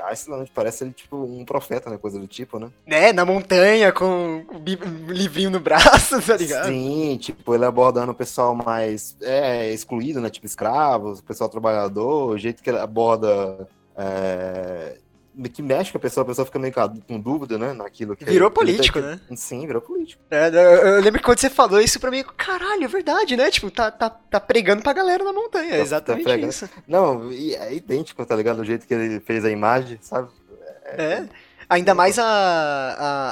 Iceland, 0.00 0.50
parece 0.54 0.84
ele, 0.84 0.92
tipo, 0.92 1.16
um 1.16 1.44
profeta, 1.44 1.90
né? 1.90 1.96
Coisa 1.96 2.18
do 2.18 2.26
tipo, 2.26 2.58
né? 2.58 2.70
É, 2.86 3.12
na 3.12 3.24
montanha, 3.24 3.92
com 3.92 4.44
um 4.50 5.12
livrinho 5.12 5.50
no 5.50 5.60
braço, 5.60 6.20
tá 6.22 6.36
ligado? 6.36 6.66
Sim, 6.66 7.16
tipo, 7.20 7.54
ele 7.54 7.64
abordando 7.64 8.12
o 8.12 8.14
pessoal 8.14 8.54
mais 8.54 9.16
é, 9.20 9.72
excluído, 9.72 10.20
né? 10.20 10.30
Tipo, 10.30 10.46
escravos, 10.46 11.20
o 11.20 11.24
pessoal 11.24 11.48
trabalhador, 11.48 12.30
o 12.30 12.38
jeito 12.38 12.62
que 12.62 12.70
ele 12.70 12.78
aborda. 12.78 13.68
É, 13.96 14.98
que 15.52 15.62
mexe 15.62 15.90
com 15.92 15.98
a 15.98 16.00
pessoa, 16.00 16.22
a 16.22 16.26
pessoa 16.26 16.44
fica 16.46 16.58
meio 16.58 16.72
com 17.06 17.20
dúvida, 17.20 17.58
né? 17.58 17.72
Naquilo 17.72 18.14
que 18.16 18.24
Virou 18.24 18.50
que 18.50 18.60
ele 18.60 18.72
político, 18.72 19.00
tem- 19.00 19.10
né? 19.10 19.20
Sim, 19.36 19.66
virou 19.66 19.82
político. 19.82 20.22
É, 20.30 20.48
eu, 20.48 20.52
eu 20.52 21.00
lembro 21.00 21.18
que 21.20 21.24
quando 21.26 21.38
você 21.38 21.50
falou 21.50 21.80
isso 21.80 21.98
pra 22.00 22.10
mim, 22.10 22.24
caralho, 22.36 22.84
é 22.84 22.88
verdade, 22.88 23.36
né? 23.36 23.50
Tipo, 23.50 23.70
tá, 23.70 23.90
tá, 23.90 24.08
tá 24.10 24.38
pregando 24.40 24.82
pra 24.82 24.92
galera 24.92 25.24
na 25.24 25.32
montanha. 25.32 25.72
É 25.72 25.76
Tá- 25.76 25.82
exatamente 25.82 26.24
tá 26.24 26.36
isso. 26.36 26.68
Não, 26.86 27.30
é 27.30 27.74
idêntico, 27.74 28.24
tá 28.24 28.36
ligado? 28.36 28.60
O 28.60 28.64
jeito 28.64 28.86
que 28.86 28.94
ele 28.94 29.20
fez 29.20 29.44
a 29.44 29.50
imagem, 29.50 29.98
sabe? 30.00 30.28
É. 30.84 31.24
Ainda 31.68 31.94
mais 31.94 32.18
a, 32.18 32.24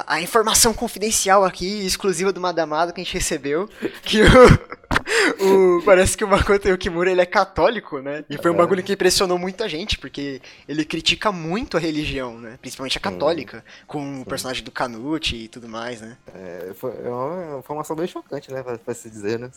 a, 0.07 0.15
a 0.15 0.21
informação 0.21 0.73
confidencial 0.73 1.43
aqui, 1.45 1.85
exclusiva 1.85 2.31
do 2.33 2.41
Madamado 2.41 2.91
que 2.93 3.01
a 3.01 3.03
gente 3.03 3.13
recebeu, 3.13 3.69
que 4.01 4.21
o, 4.21 5.77
o- 5.77 5.81
parece 5.83 6.17
que 6.17 6.23
o 6.23 6.27
Makoto 6.27 6.67
Yukimura 6.67 7.11
ele 7.11 7.21
é 7.21 7.25
católico, 7.25 7.99
né? 7.99 8.23
E 8.29 8.37
foi 8.37 8.51
um 8.51 8.55
É. 8.55 8.57
bagulho 8.57 8.83
que 8.83 8.93
impressionou 8.93 9.37
muita 9.37 9.67
gente, 9.69 9.97
porque 9.97 10.41
ele 10.67 10.83
critica 10.85 11.31
muito 11.31 11.77
a 11.77 11.79
religião, 11.79 12.37
né? 12.39 12.57
Principalmente 12.61 12.97
a 12.97 13.01
católica, 13.01 13.63
com 13.87 14.21
o 14.21 14.25
personagem 14.25 14.63
do 14.63 14.71
Canute 14.71 15.35
e 15.35 15.47
tudo 15.47 15.67
mais, 15.69 16.01
né? 16.01 16.17
É, 16.33 16.71
foi 16.75 16.91
é 17.03 17.09
uma 17.09 17.59
informação 17.59 17.95
bem 17.95 18.07
chocante, 18.07 18.51
né? 18.51 18.63
Pra, 18.63 18.77
pra 18.77 18.93
se 18.93 19.09
dizer, 19.09 19.39
né? 19.39 19.49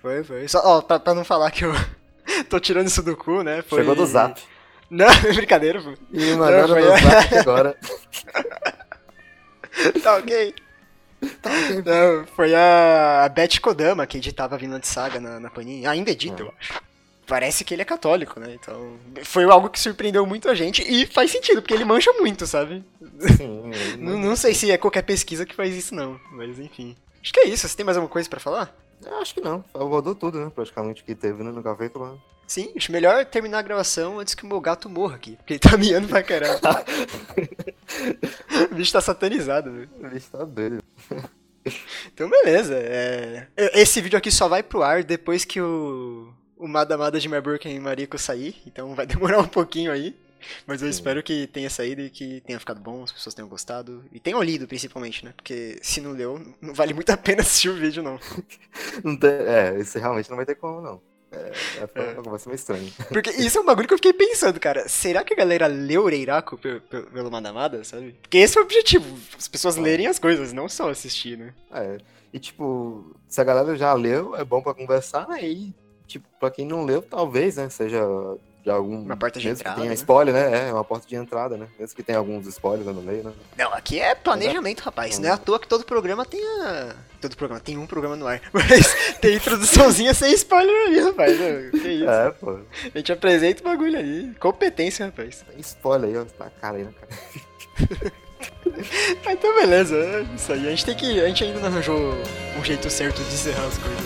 Foi, 0.00 0.24
foi. 0.24 0.48
Só, 0.48 0.60
ó, 0.64 0.80
pra, 0.80 0.98
pra 0.98 1.14
não 1.14 1.24
falar 1.24 1.50
que 1.50 1.64
eu 1.64 1.72
tô 2.48 2.58
tirando 2.58 2.86
isso 2.86 3.02
do 3.02 3.16
cu, 3.16 3.42
né? 3.42 3.62
Foi... 3.62 3.78
Chegou 3.80 3.94
do 3.94 4.06
zap. 4.06 4.40
Não, 4.92 5.06
é 5.26 5.32
brincadeira, 5.32 5.80
pô. 5.80 5.94
E 6.12 6.18
me 6.18 6.34
mandaram 6.36 6.68
foi- 6.68 6.82
no 6.82 6.88
zap 6.98 7.34
agora. 7.40 7.76
Tá 10.02 10.16
ok. 10.16 10.54
Tá 11.40 11.50
ok. 11.50 11.82
Não, 11.86 12.26
foi 12.36 12.54
a, 12.54 13.24
a 13.24 13.28
Beth 13.30 13.58
Kodama 13.60 14.06
que 14.06 14.18
editava 14.18 14.54
a 14.54 14.58
Vinland 14.58 14.86
Saga 14.86 15.18
na, 15.18 15.40
na 15.40 15.48
Panini. 15.50 15.86
Ainda 15.86 16.10
edita, 16.10 16.42
eu 16.42 16.52
acho. 16.60 16.80
Parece 17.26 17.64
que 17.64 17.72
ele 17.72 17.80
é 17.80 17.84
católico, 17.86 18.38
né? 18.38 18.52
Então, 18.60 18.98
foi 19.24 19.44
algo 19.44 19.70
que 19.70 19.80
surpreendeu 19.80 20.26
muito 20.26 20.48
a 20.50 20.54
gente 20.54 20.82
e 20.82 21.06
faz 21.06 21.30
sentido, 21.30 21.62
porque 21.62 21.72
ele 21.72 21.84
mancha 21.84 22.12
muito, 22.14 22.46
sabe? 22.46 22.84
Sim, 23.36 23.70
Não, 23.98 24.18
não 24.18 24.36
sei 24.36 24.52
se 24.52 24.70
é 24.70 24.76
qualquer 24.76 25.02
pesquisa 25.02 25.46
que 25.46 25.54
faz 25.54 25.74
isso, 25.74 25.94
não. 25.94 26.20
Mas 26.32 26.58
enfim. 26.58 26.94
Acho 27.22 27.32
que 27.32 27.40
é 27.40 27.46
isso. 27.46 27.66
Você 27.66 27.76
tem 27.76 27.86
mais 27.86 27.96
alguma 27.96 28.12
coisa 28.12 28.28
pra 28.28 28.40
falar? 28.40 28.76
Eu 29.06 29.16
acho 29.22 29.32
que 29.32 29.40
não. 29.40 29.64
Abordou 29.72 30.14
tudo, 30.14 30.38
né? 30.44 30.52
Praticamente 30.54 31.02
que 31.02 31.14
teve, 31.14 31.42
né? 31.42 31.50
No 31.50 31.62
capítulo. 31.62 32.20
Sim, 32.46 32.72
acho 32.76 32.92
melhor 32.92 33.24
terminar 33.24 33.60
a 33.60 33.62
gravação 33.62 34.18
antes 34.18 34.34
que 34.34 34.44
o 34.44 34.46
meu 34.46 34.60
gato 34.60 34.88
morra 34.88 35.16
aqui. 35.16 35.36
Porque 35.36 35.54
ele 35.54 35.60
tá 35.60 35.76
miando 35.76 36.08
pra 36.08 36.22
caralho. 36.22 36.60
o 38.70 38.74
bicho 38.74 38.92
tá 38.92 39.00
satanizado, 39.00 39.72
velho. 39.72 39.90
O 39.98 40.08
bicho 40.08 40.30
tá 40.30 40.44
doido. 40.44 40.82
Então, 42.12 42.28
beleza. 42.28 42.74
é, 42.76 43.48
Esse 43.56 44.00
vídeo 44.00 44.18
aqui 44.18 44.30
só 44.30 44.48
vai 44.48 44.62
pro 44.62 44.82
ar 44.82 45.02
depois 45.02 45.44
que 45.44 45.60
o, 45.60 46.32
o 46.56 46.68
Madamada 46.68 47.18
de 47.18 47.28
Merburken 47.28 47.74
e 47.74 47.80
Mariko 47.80 48.18
sair. 48.18 48.60
Então 48.66 48.94
vai 48.94 49.06
demorar 49.06 49.40
um 49.40 49.48
pouquinho 49.48 49.90
aí. 49.90 50.14
Mas 50.66 50.82
eu 50.82 50.88
Sim. 50.88 50.90
espero 50.90 51.22
que 51.22 51.46
tenha 51.46 51.70
saído 51.70 52.02
e 52.02 52.10
que 52.10 52.40
tenha 52.40 52.58
ficado 52.58 52.80
bom, 52.80 53.04
as 53.04 53.12
pessoas 53.12 53.32
tenham 53.34 53.48
gostado. 53.48 54.04
E 54.12 54.18
tenham 54.18 54.42
lido, 54.42 54.66
principalmente, 54.66 55.24
né? 55.24 55.32
Porque 55.36 55.78
se 55.80 56.00
não 56.00 56.10
leu, 56.12 56.42
não 56.60 56.74
vale 56.74 56.92
muito 56.92 57.10
a 57.10 57.16
pena 57.16 57.42
assistir 57.42 57.68
o 57.68 57.76
vídeo, 57.76 58.02
não. 58.02 58.18
Não 59.04 59.16
tem, 59.16 59.30
é, 59.30 59.76
esse 59.78 59.98
realmente 59.98 60.28
não 60.28 60.36
vai 60.36 60.44
ter 60.46 60.54
como, 60.56 60.80
não. 60.80 61.00
É, 61.32 61.52
é, 62.00 62.14
vai 62.22 62.38
ser 62.38 62.48
meio 62.48 62.56
estranho. 62.56 62.92
Porque 63.08 63.30
isso 63.30 63.56
é 63.58 63.60
um 63.60 63.64
bagulho 63.64 63.88
que 63.88 63.94
eu 63.94 63.98
fiquei 63.98 64.12
pensando, 64.12 64.60
cara. 64.60 64.88
Será 64.88 65.24
que 65.24 65.32
a 65.32 65.36
galera 65.36 65.66
leu 65.66 66.06
Reiraku 66.06 66.58
pe- 66.58 66.80
pe- 66.80 67.02
pelo 67.02 67.30
Madamada, 67.30 67.82
sabe? 67.84 68.16
Porque 68.20 68.38
esse 68.38 68.58
é 68.58 68.60
o 68.60 68.64
objetivo. 68.64 69.18
As 69.38 69.48
pessoas 69.48 69.76
lerem 69.76 70.06
as 70.06 70.18
coisas, 70.18 70.52
não 70.52 70.68
só 70.68 70.90
assistir, 70.90 71.38
né? 71.38 71.54
É, 71.72 71.98
e 72.32 72.38
tipo, 72.38 73.14
se 73.28 73.40
a 73.40 73.44
galera 73.44 73.74
já 73.76 73.92
leu, 73.94 74.36
é 74.36 74.44
bom 74.44 74.62
pra 74.62 74.74
conversar, 74.74 75.26
né? 75.28 75.42
E, 75.42 75.74
tipo, 76.06 76.26
pra 76.38 76.50
quem 76.50 76.66
não 76.66 76.84
leu, 76.84 77.00
talvez, 77.02 77.56
né? 77.56 77.68
Seja 77.70 78.02
de 78.62 78.70
algum. 78.70 79.02
Uma 79.02 79.16
porta 79.16 79.40
de 79.40 79.46
mesmo 79.46 79.60
entrada, 79.60 79.74
que 79.74 79.80
tenha 79.80 79.88
né? 79.90 79.94
spoiler, 79.94 80.34
né? 80.34 80.68
É, 80.68 80.72
uma 80.72 80.84
porta 80.84 81.06
de 81.06 81.16
entrada, 81.16 81.56
né? 81.56 81.66
Mesmo 81.78 81.96
que 81.96 82.02
tenha 82.02 82.18
alguns 82.18 82.46
spoilers 82.46 82.86
no 82.86 83.02
meio, 83.02 83.24
né? 83.24 83.32
Não, 83.58 83.72
aqui 83.74 83.98
é 83.98 84.14
planejamento, 84.14 84.80
rapaz. 84.80 85.18
Não 85.18 85.28
é 85.28 85.32
à 85.32 85.36
toa 85.36 85.58
que 85.58 85.66
todo 85.66 85.84
programa 85.84 86.24
tenha. 86.24 86.94
Todo 87.20 87.36
programa, 87.36 87.60
tem 87.60 87.76
um 87.78 87.86
programa 87.86 88.16
no 88.16 88.26
ar. 88.26 88.40
Mas 88.52 89.14
tem 89.20 89.36
introduçãozinha 89.36 90.14
sem 90.14 90.32
spoiler 90.34 90.74
aí, 90.88 91.00
rapaz. 91.00 91.32
Ô, 91.40 91.70
Que 91.78 91.88
isso? 91.88 92.10
É, 92.10 92.30
pô. 92.30 92.58
A 92.94 92.98
gente 92.98 93.12
apresenta 93.12 93.60
o 93.60 93.64
bagulho 93.64 93.98
aí. 93.98 94.32
Competência, 94.40 95.06
rapaz. 95.06 95.44
Tem 95.48 95.60
spoiler 95.60 96.10
aí, 96.10 96.16
ó, 96.18 96.24
na 96.44 96.50
cara 96.50 96.76
aí, 96.76 96.84
né, 96.84 96.92
cara? 97.00 98.12
Então, 99.30 99.54
beleza. 99.54 99.96
É 99.96 100.22
isso 100.34 100.52
aí. 100.52 100.66
A 100.66 100.70
gente 100.70 100.84
tem 100.84 100.96
que. 100.96 101.20
A 101.20 101.28
gente 101.28 101.44
ainda 101.44 101.60
não 101.60 101.68
arranjou 101.68 101.96
um 102.58 102.64
jeito 102.64 102.90
certo 102.90 103.22
de 103.22 103.34
encerrar 103.34 103.66
as 103.66 103.78
coisas. 103.78 104.00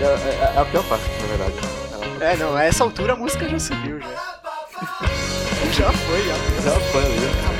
É, 0.00 0.04
é- 0.04 0.54
é 0.56 0.60
a 0.60 0.64
pior 0.66 0.86
parte, 0.88 1.04
na 1.22 1.26
verdade. 1.28 1.77
É, 2.20 2.36
não, 2.36 2.56
a 2.56 2.64
essa 2.64 2.82
altura 2.84 3.12
a 3.12 3.16
música 3.16 3.48
já 3.48 3.58
subiu, 3.58 4.00
já. 4.00 4.08
já 5.72 5.92
foi, 5.92 6.22
já. 6.22 6.70
Já 6.70 6.80
foi 6.80 7.02
já. 7.02 7.57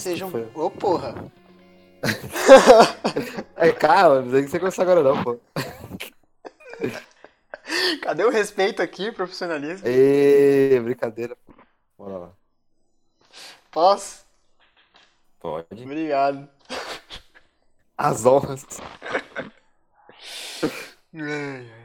Sejam. 0.00 0.30
foi. 0.30 0.48
Ô, 0.54 0.70
porra. 0.70 1.14
É, 3.54 3.70
cara, 3.70 4.22
não 4.22 4.32
tem 4.32 4.44
que 4.44 4.50
você 4.50 4.58
começar 4.58 4.82
agora 4.82 5.04
não, 5.04 5.22
pô. 5.22 5.38
Cadê 8.02 8.24
o 8.24 8.30
respeito 8.30 8.82
aqui, 8.82 9.12
profissionalismo? 9.12 9.86
Ê, 9.86 10.80
brincadeira. 10.82 11.36
pô. 11.36 11.52
Bora 11.96 12.18
lá. 12.18 12.32
Posso? 13.70 14.24
Pode. 15.38 15.66
Obrigado. 15.70 16.48
As 17.96 18.26
honras. 18.26 18.66
Ai, 21.14 21.70
ai. 21.70 21.81